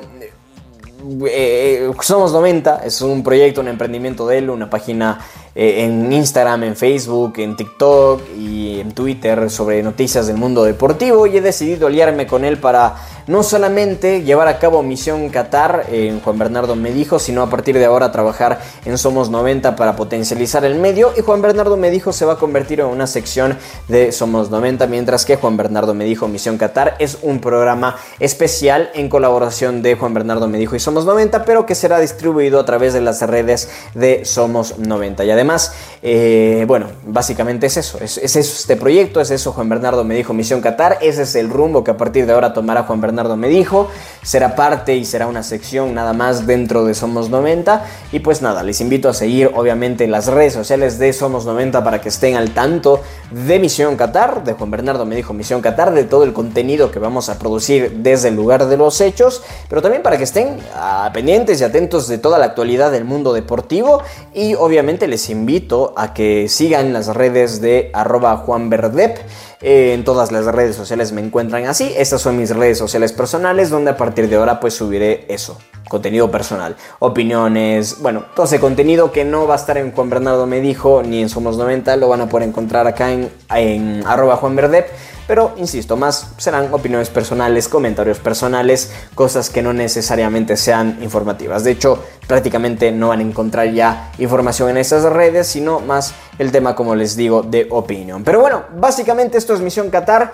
somos 2.01 2.33
90, 2.33 2.83
es 2.85 3.03
un 3.03 3.23
proyecto, 3.23 3.61
un 3.61 3.69
emprendimiento 3.69 4.27
de 4.27 4.39
él, 4.39 4.51
una 4.51 4.71
página 4.71 5.21
eh, 5.55 5.85
en 5.85 6.13
Instagram, 6.13 6.65
en 6.65 6.77
Facebook, 6.77 7.35
en 7.39 7.57
TikTok 7.57 8.23
y 8.37 8.81
en 8.81 8.93
Twitter 8.93 9.51
sobre 9.51 9.83
noticias 9.83 10.27
del 10.27 10.37
mundo 10.37 10.65
deportivo 10.65 11.27
y 11.27 11.37
he 11.37 11.41
decidido 11.41 11.87
aliarme 11.87 12.27
con 12.27 12.45
él 12.45 12.59
para 12.59 12.97
no 13.27 13.43
solamente 13.43 14.23
llevar 14.23 14.49
a 14.49 14.59
cabo 14.59 14.83
Misión 14.83 15.31
Qatar, 15.31 15.87
en 15.91 16.21
Juan 16.21 16.39
Bernardo 16.39 16.77
me 16.77 16.93
dijo, 16.93 17.19
sino 17.19 17.43
a 17.43 17.49
partir 17.49 17.79
de 17.79 17.85
ahora 17.85 18.13
trabajar 18.13 18.61
en 18.85 18.99
Somos 18.99 19.31
90 19.31 19.77
para 19.77 19.97
potencializar 19.97 20.65
el 20.65 20.75
medio 20.77 21.13
y 21.17 21.23
Juan 21.23 21.41
Bernardo 21.41 21.77
me 21.77 21.91
dijo 21.91 22.13
se 22.13 22.27
va 22.27 22.35
a 22.35 22.37
convertir 22.37 22.81
en 22.81 22.87
una 22.87 23.07
sección 23.07 23.57
de 23.89 24.13
Somos 24.13 24.51
90, 24.51 24.87
mientras 24.89 25.25
que 25.25 25.37
Juan 25.37 25.57
Bernardo 25.57 25.95
me 25.95 26.05
dijo 26.05 26.29
Misión 26.29 26.59
Qatar 26.59 26.97
es 26.99 27.19
un 27.23 27.41
programa 27.41 27.97
especial 28.21 28.91
en 28.95 29.09
colaboración 29.09 29.81
de 29.81 29.95
Juan 29.95 30.13
Bernardo 30.13 30.47
me 30.47 30.59
dijo 30.59 30.77
y 30.77 30.81
Somos 30.81 31.07
90, 31.07 31.45
pero 31.45 31.65
que 31.65 31.75
será 31.75 32.01
distribuido 32.01 32.61
a 32.61 32.65
través 32.67 32.93
de 32.93 33.01
las 33.01 33.23
redes 33.23 33.71
de 33.95 34.25
Somos 34.25 34.79
90. 34.79 35.25
Y 35.25 35.31
además, 35.31 35.73
eh, 36.03 36.65
bueno, 36.69 36.89
básicamente 37.07 37.67
es 37.67 37.79
eso, 37.79 37.99
es, 38.01 38.19
es 38.19 38.37
este 38.37 38.77
proyecto, 38.77 39.21
es 39.21 39.31
eso 39.31 39.53
Juan 39.53 39.69
Bernardo 39.69 40.05
me 40.05 40.15
dijo 40.15 40.35
Misión 40.35 40.61
Qatar, 40.61 40.99
ese 41.01 41.23
es 41.23 41.35
el 41.37 41.49
rumbo 41.49 41.83
que 41.85 41.91
a 41.91 41.97
partir 41.97 42.27
de 42.27 42.35
ahora 42.35 42.53
tomará 42.53 42.83
Juan 42.83 43.01
Bernardo 43.01 43.14
Bernardo 43.15 43.37
me 43.37 43.49
dijo. 43.49 43.89
Será 44.25 44.57
parte 44.57 44.97
y 44.97 45.05
será 45.05 45.27
una 45.27 45.43
sección 45.43 45.95
nada 45.95 46.13
más 46.15 46.47
dentro 46.47 46.85
de 46.85 46.95
Somos 46.95 47.31
90. 47.31 47.85
Y 48.11 48.21
pues 48.21 48.43
nada, 48.43 48.63
les 48.63 48.81
invito 48.81 49.09
a 49.09 49.15
seguir 49.15 49.53
obviamente 49.55 50.09
las 50.09 50.27
redes 50.27 50.55
sociales 50.55 50.99
de 50.99 51.13
Somos 51.13 51.45
90 51.45 51.85
para 51.85 52.01
que 52.01 52.09
estén 52.09 52.35
al 52.35 52.51
tanto 52.51 53.03
de 53.31 53.59
Misión 53.61 53.97
Qatar, 53.97 54.43
de 54.43 54.55
Juan 54.55 54.71
Bernardo 54.71 55.05
me 55.07 55.15
dijo 55.15 55.33
Misión 55.33 55.61
Qatar, 55.61 55.93
de 55.93 56.05
todo 56.05 56.25
el 56.25 56.33
contenido 56.33 56.91
que 56.91 56.99
vamos 56.99 57.29
a 57.29 57.39
producir 57.39 57.99
desde 57.99 58.29
el 58.29 58.35
lugar 58.35 58.67
de 58.67 58.77
los 58.77 59.01
hechos, 59.01 59.43
pero 59.69 59.83
también 59.83 60.03
para 60.03 60.17
que 60.17 60.25
estén 60.25 60.59
ah, 60.75 61.11
pendientes 61.13 61.61
y 61.61 61.65
atentos 61.65 62.09
de 62.09 62.19
toda 62.19 62.39
la 62.39 62.47
actualidad 62.47 62.91
del 62.91 63.05
mundo 63.05 63.33
deportivo. 63.33 64.03
Y 64.33 64.55
obviamente 64.55 65.07
les 65.07 65.31
invito 65.31 65.93
a 65.97 66.15
que 66.15 66.49
sigan 66.49 66.93
las 66.93 67.09
redes 67.09 67.61
de 67.61 67.91
arroba 67.93 68.39
Juan 68.39 68.71
en 69.61 70.05
todas 70.05 70.33
las 70.33 70.45
redes 70.47 70.77
sociales 70.77 71.13
me 71.13 71.21
encuentran 71.21 71.67
así. 71.67 71.93
Estas 71.97 72.21
son 72.21 72.37
mis 72.37 72.55
redes 72.55 72.79
sociales 72.79 73.13
personales 73.13 73.71
donde 73.71 73.93
a 73.93 73.97
partir 73.97 74.29
de 74.29 74.37
ahora 74.37 74.61
pues 74.61 74.75
subiré 74.75 75.27
eso, 75.29 75.59
contenido 75.89 76.31
personal, 76.31 76.77
opiniones, 76.99 78.01
bueno, 78.01 78.25
todo 78.35 78.47
ese 78.47 78.61
contenido 78.61 79.13
que 79.13 79.25
no 79.25 79.47
va 79.47 79.55
a 79.55 79.59
estar 79.59 79.77
en 79.79 79.93
Juan 79.93 80.11
Bernardo 80.11 80.47
me 80.47 80.61
dijo 80.61 81.03
ni 81.03 81.23
en 81.23 81.29
Somos 81.29 81.57
90, 81.57 81.97
lo 81.97 82.09
van 82.09 82.23
a 82.23 82.29
poder 82.29 82.49
encontrar 82.49 82.87
acá 82.87 83.13
en, 83.13 83.31
en 83.55 84.03
arroba 84.07 84.37
Juan 84.37 84.57
pero, 85.27 85.55
insisto, 85.57 85.97
más 85.97 86.29
serán 86.37 86.73
opiniones 86.73 87.09
personales, 87.09 87.69
comentarios 87.69 88.19
personales, 88.19 88.93
cosas 89.15 89.51
que 89.51 89.63
no 89.63 89.73
necesariamente 89.73 90.57
sean 90.57 90.99
informativas. 91.03 91.65
De 91.65 91.71
hecho, 91.71 92.03
prácticamente 92.27 92.93
no 92.93 93.09
van 93.09 93.21
a 93.21 93.23
encontrar 93.23 93.71
ya 93.73 94.13
información 94.19 94.71
en 94.71 94.79
esas 94.79 95.05
redes, 95.05 95.47
sino 95.47 95.81
más 95.81 96.15
el 96.39 96.53
tema, 96.53 96.75
como 96.75 96.95
les 96.95 97.17
digo, 97.17 97.43
de 97.43 97.67
opinión. 97.71 98.25
Pero 98.25 98.41
bueno, 98.41 98.65
básicamente 98.77 99.39
esto 99.39 99.55
es 99.55 99.61
Misión 99.61 99.91
Qatar. 99.91 100.33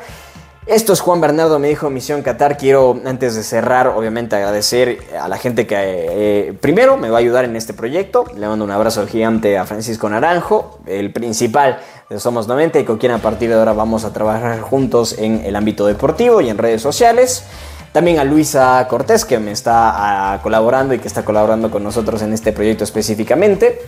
Esto 0.66 0.92
es 0.92 1.00
Juan 1.00 1.22
Bernardo, 1.22 1.58
me 1.58 1.68
dijo 1.68 1.88
Misión 1.88 2.22
Qatar. 2.22 2.58
Quiero, 2.58 3.00
antes 3.06 3.34
de 3.34 3.42
cerrar, 3.42 3.88
obviamente 3.88 4.36
agradecer 4.36 4.98
a 5.18 5.26
la 5.26 5.38
gente 5.38 5.66
que 5.66 5.74
eh, 5.78 6.52
primero 6.60 6.98
me 6.98 7.08
va 7.08 7.16
a 7.16 7.20
ayudar 7.20 7.46
en 7.46 7.56
este 7.56 7.72
proyecto. 7.72 8.26
Le 8.36 8.46
mando 8.46 8.66
un 8.66 8.70
abrazo 8.70 9.06
gigante 9.06 9.56
a 9.56 9.64
Francisco 9.64 10.08
Naranjo, 10.10 10.78
el 10.86 11.12
principal 11.12 11.80
de 12.10 12.20
Somos 12.20 12.46
90 12.46 12.78
y 12.78 12.84
con 12.84 12.98
quien 12.98 13.12
a 13.12 13.18
partir 13.18 13.48
de 13.48 13.54
ahora 13.54 13.72
vamos 13.72 14.04
a 14.04 14.12
trabajar 14.12 14.60
juntos 14.60 15.16
en 15.18 15.44
el 15.46 15.56
ámbito 15.56 15.86
deportivo 15.86 16.42
y 16.42 16.50
en 16.50 16.58
redes 16.58 16.82
sociales. 16.82 17.44
También 17.92 18.18
a 18.18 18.24
Luisa 18.24 18.86
Cortés, 18.88 19.24
que 19.24 19.38
me 19.38 19.52
está 19.52 20.34
ah, 20.34 20.40
colaborando 20.42 20.92
y 20.92 20.98
que 20.98 21.08
está 21.08 21.24
colaborando 21.24 21.70
con 21.70 21.82
nosotros 21.82 22.20
en 22.20 22.34
este 22.34 22.52
proyecto 22.52 22.84
específicamente. 22.84 23.80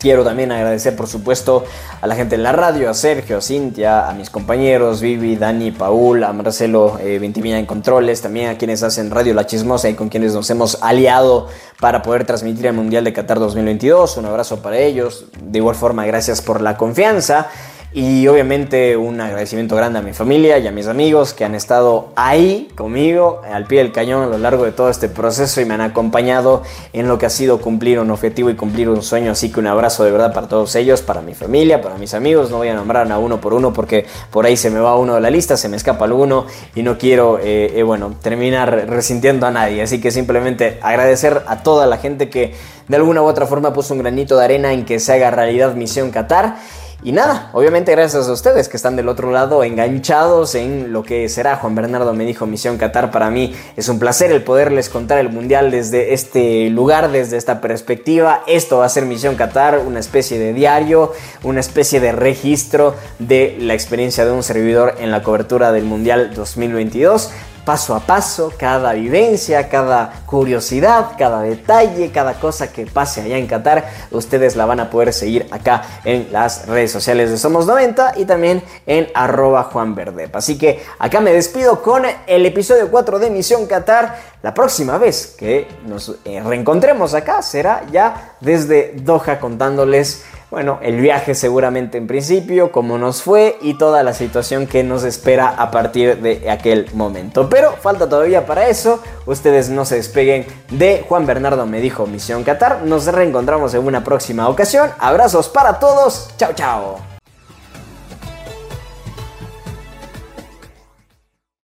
Quiero 0.00 0.24
también 0.24 0.50
agradecer, 0.50 0.96
por 0.96 1.08
supuesto, 1.08 1.66
a 2.00 2.06
la 2.06 2.16
gente 2.16 2.34
en 2.34 2.42
la 2.42 2.52
radio, 2.52 2.88
a 2.88 2.94
Sergio, 2.94 3.36
a 3.36 3.42
Cintia, 3.42 4.08
a 4.08 4.14
mis 4.14 4.30
compañeros, 4.30 5.02
Vivi, 5.02 5.36
Dani, 5.36 5.72
Paul, 5.72 6.24
a 6.24 6.32
Marcelo 6.32 6.98
eh, 6.98 7.20
en 7.20 7.66
Controles, 7.66 8.22
también 8.22 8.48
a 8.48 8.56
quienes 8.56 8.82
hacen 8.82 9.10
Radio 9.10 9.34
La 9.34 9.44
Chismosa 9.44 9.90
y 9.90 9.94
con 9.94 10.08
quienes 10.08 10.32
nos 10.32 10.48
hemos 10.48 10.82
aliado 10.82 11.48
para 11.80 12.00
poder 12.00 12.24
transmitir 12.24 12.64
el 12.64 12.72
Mundial 12.72 13.04
de 13.04 13.12
Qatar 13.12 13.38
2022. 13.38 14.16
Un 14.16 14.24
abrazo 14.24 14.62
para 14.62 14.78
ellos. 14.78 15.26
De 15.42 15.58
igual 15.58 15.76
forma, 15.76 16.06
gracias 16.06 16.40
por 16.40 16.62
la 16.62 16.78
confianza. 16.78 17.48
Y 17.92 18.28
obviamente 18.28 18.96
un 18.96 19.20
agradecimiento 19.20 19.74
grande 19.74 19.98
a 19.98 20.02
mi 20.02 20.12
familia 20.12 20.58
y 20.58 20.66
a 20.68 20.70
mis 20.70 20.86
amigos 20.86 21.34
que 21.34 21.44
han 21.44 21.56
estado 21.56 22.10
ahí 22.14 22.68
conmigo 22.76 23.42
al 23.52 23.66
pie 23.66 23.78
del 23.78 23.90
cañón 23.90 24.22
a 24.22 24.26
lo 24.26 24.38
largo 24.38 24.64
de 24.64 24.70
todo 24.70 24.90
este 24.90 25.08
proceso 25.08 25.60
y 25.60 25.64
me 25.64 25.74
han 25.74 25.80
acompañado 25.80 26.62
en 26.92 27.08
lo 27.08 27.18
que 27.18 27.26
ha 27.26 27.30
sido 27.30 27.60
cumplir 27.60 27.98
un 27.98 28.12
objetivo 28.12 28.48
y 28.48 28.54
cumplir 28.54 28.88
un 28.88 29.02
sueño. 29.02 29.32
Así 29.32 29.50
que 29.50 29.58
un 29.58 29.66
abrazo 29.66 30.04
de 30.04 30.12
verdad 30.12 30.32
para 30.32 30.46
todos 30.46 30.76
ellos, 30.76 31.02
para 31.02 31.20
mi 31.20 31.34
familia, 31.34 31.82
para 31.82 31.96
mis 31.96 32.14
amigos. 32.14 32.48
No 32.52 32.58
voy 32.58 32.68
a 32.68 32.74
nombrar 32.74 33.10
a 33.10 33.18
uno 33.18 33.40
por 33.40 33.54
uno 33.54 33.72
porque 33.72 34.06
por 34.30 34.46
ahí 34.46 34.56
se 34.56 34.70
me 34.70 34.78
va 34.78 34.96
uno 34.96 35.16
de 35.16 35.20
la 35.20 35.30
lista, 35.30 35.56
se 35.56 35.68
me 35.68 35.76
escapa 35.76 36.04
alguno 36.04 36.46
y 36.76 36.84
no 36.84 36.96
quiero, 36.96 37.40
eh, 37.40 37.72
eh, 37.74 37.82
bueno, 37.82 38.14
terminar 38.22 38.86
resintiendo 38.88 39.48
a 39.48 39.50
nadie. 39.50 39.82
Así 39.82 40.00
que 40.00 40.12
simplemente 40.12 40.78
agradecer 40.80 41.42
a 41.48 41.64
toda 41.64 41.88
la 41.88 41.98
gente 41.98 42.30
que 42.30 42.54
de 42.86 42.96
alguna 42.96 43.22
u 43.22 43.26
otra 43.26 43.46
forma 43.46 43.72
puso 43.72 43.94
un 43.94 44.00
granito 44.00 44.36
de 44.36 44.44
arena 44.44 44.72
en 44.72 44.84
que 44.84 45.00
se 45.00 45.12
haga 45.12 45.32
realidad 45.32 45.74
Misión 45.74 46.12
Qatar. 46.12 46.56
Y 47.02 47.12
nada, 47.12 47.48
obviamente 47.54 47.92
gracias 47.92 48.28
a 48.28 48.32
ustedes 48.32 48.68
que 48.68 48.76
están 48.76 48.94
del 48.94 49.08
otro 49.08 49.30
lado 49.30 49.64
enganchados 49.64 50.54
en 50.54 50.92
lo 50.92 51.02
que 51.02 51.30
será 51.30 51.56
Juan 51.56 51.74
Bernardo 51.74 52.12
me 52.12 52.26
dijo 52.26 52.44
Misión 52.44 52.76
Qatar. 52.76 53.10
Para 53.10 53.30
mí 53.30 53.54
es 53.74 53.88
un 53.88 53.98
placer 53.98 54.30
el 54.30 54.42
poderles 54.42 54.90
contar 54.90 55.18
el 55.18 55.30
mundial 55.30 55.70
desde 55.70 56.12
este 56.12 56.68
lugar, 56.68 57.10
desde 57.10 57.38
esta 57.38 57.62
perspectiva. 57.62 58.42
Esto 58.46 58.78
va 58.78 58.84
a 58.84 58.90
ser 58.90 59.06
Misión 59.06 59.36
Qatar, 59.36 59.78
una 59.78 59.98
especie 59.98 60.38
de 60.38 60.52
diario, 60.52 61.14
una 61.42 61.60
especie 61.60 62.00
de 62.00 62.12
registro 62.12 62.94
de 63.18 63.56
la 63.58 63.72
experiencia 63.72 64.26
de 64.26 64.32
un 64.32 64.42
servidor 64.42 64.96
en 64.98 65.10
la 65.10 65.22
cobertura 65.22 65.72
del 65.72 65.84
mundial 65.84 66.34
2022 66.34 67.30
paso 67.70 67.94
a 67.94 68.00
paso, 68.00 68.52
cada 68.58 68.94
vivencia, 68.94 69.68
cada 69.68 70.24
curiosidad, 70.26 71.12
cada 71.16 71.42
detalle, 71.42 72.10
cada 72.10 72.34
cosa 72.34 72.72
que 72.72 72.84
pase 72.84 73.20
allá 73.20 73.38
en 73.38 73.46
Qatar, 73.46 73.88
ustedes 74.10 74.56
la 74.56 74.66
van 74.66 74.80
a 74.80 74.90
poder 74.90 75.12
seguir 75.12 75.46
acá 75.52 75.82
en 76.04 76.32
las 76.32 76.66
redes 76.66 76.90
sociales 76.90 77.30
de 77.30 77.38
Somos 77.38 77.66
90 77.66 78.14
y 78.16 78.24
también 78.24 78.64
en 78.86 79.06
arroba 79.14 79.62
Juan 79.62 79.94
Así 80.32 80.58
que 80.58 80.82
acá 80.98 81.20
me 81.20 81.32
despido 81.32 81.80
con 81.80 82.02
el 82.26 82.44
episodio 82.44 82.90
4 82.90 83.20
de 83.20 83.30
Misión 83.30 83.66
Qatar. 83.66 84.18
La 84.42 84.52
próxima 84.52 84.98
vez 84.98 85.36
que 85.38 85.68
nos 85.86 86.16
eh, 86.24 86.42
reencontremos 86.42 87.14
acá 87.14 87.40
será 87.40 87.84
ya 87.92 88.34
desde 88.40 88.94
Doha 88.96 89.38
contándoles 89.38 90.24
bueno, 90.50 90.78
el 90.82 91.00
viaje 91.00 91.34
seguramente 91.34 91.96
en 91.96 92.06
principio, 92.06 92.72
cómo 92.72 92.98
nos 92.98 93.22
fue 93.22 93.56
y 93.62 93.74
toda 93.74 94.02
la 94.02 94.12
situación 94.14 94.66
que 94.66 94.82
nos 94.82 95.04
espera 95.04 95.48
a 95.48 95.70
partir 95.70 96.18
de 96.18 96.50
aquel 96.50 96.88
momento. 96.94 97.48
Pero 97.48 97.72
falta 97.72 98.08
todavía 98.08 98.46
para 98.46 98.68
eso, 98.68 99.00
ustedes 99.26 99.70
no 99.70 99.84
se 99.84 99.96
despeguen 99.96 100.46
de 100.70 101.04
Juan 101.08 101.26
Bernardo 101.26 101.66
me 101.66 101.80
dijo 101.80 102.06
Misión 102.06 102.42
Qatar, 102.42 102.82
nos 102.82 103.06
reencontramos 103.06 103.74
en 103.74 103.86
una 103.86 104.02
próxima 104.02 104.48
ocasión, 104.48 104.90
abrazos 104.98 105.48
para 105.48 105.78
todos, 105.78 106.30
chao 106.36 106.52
chao. 106.54 107.09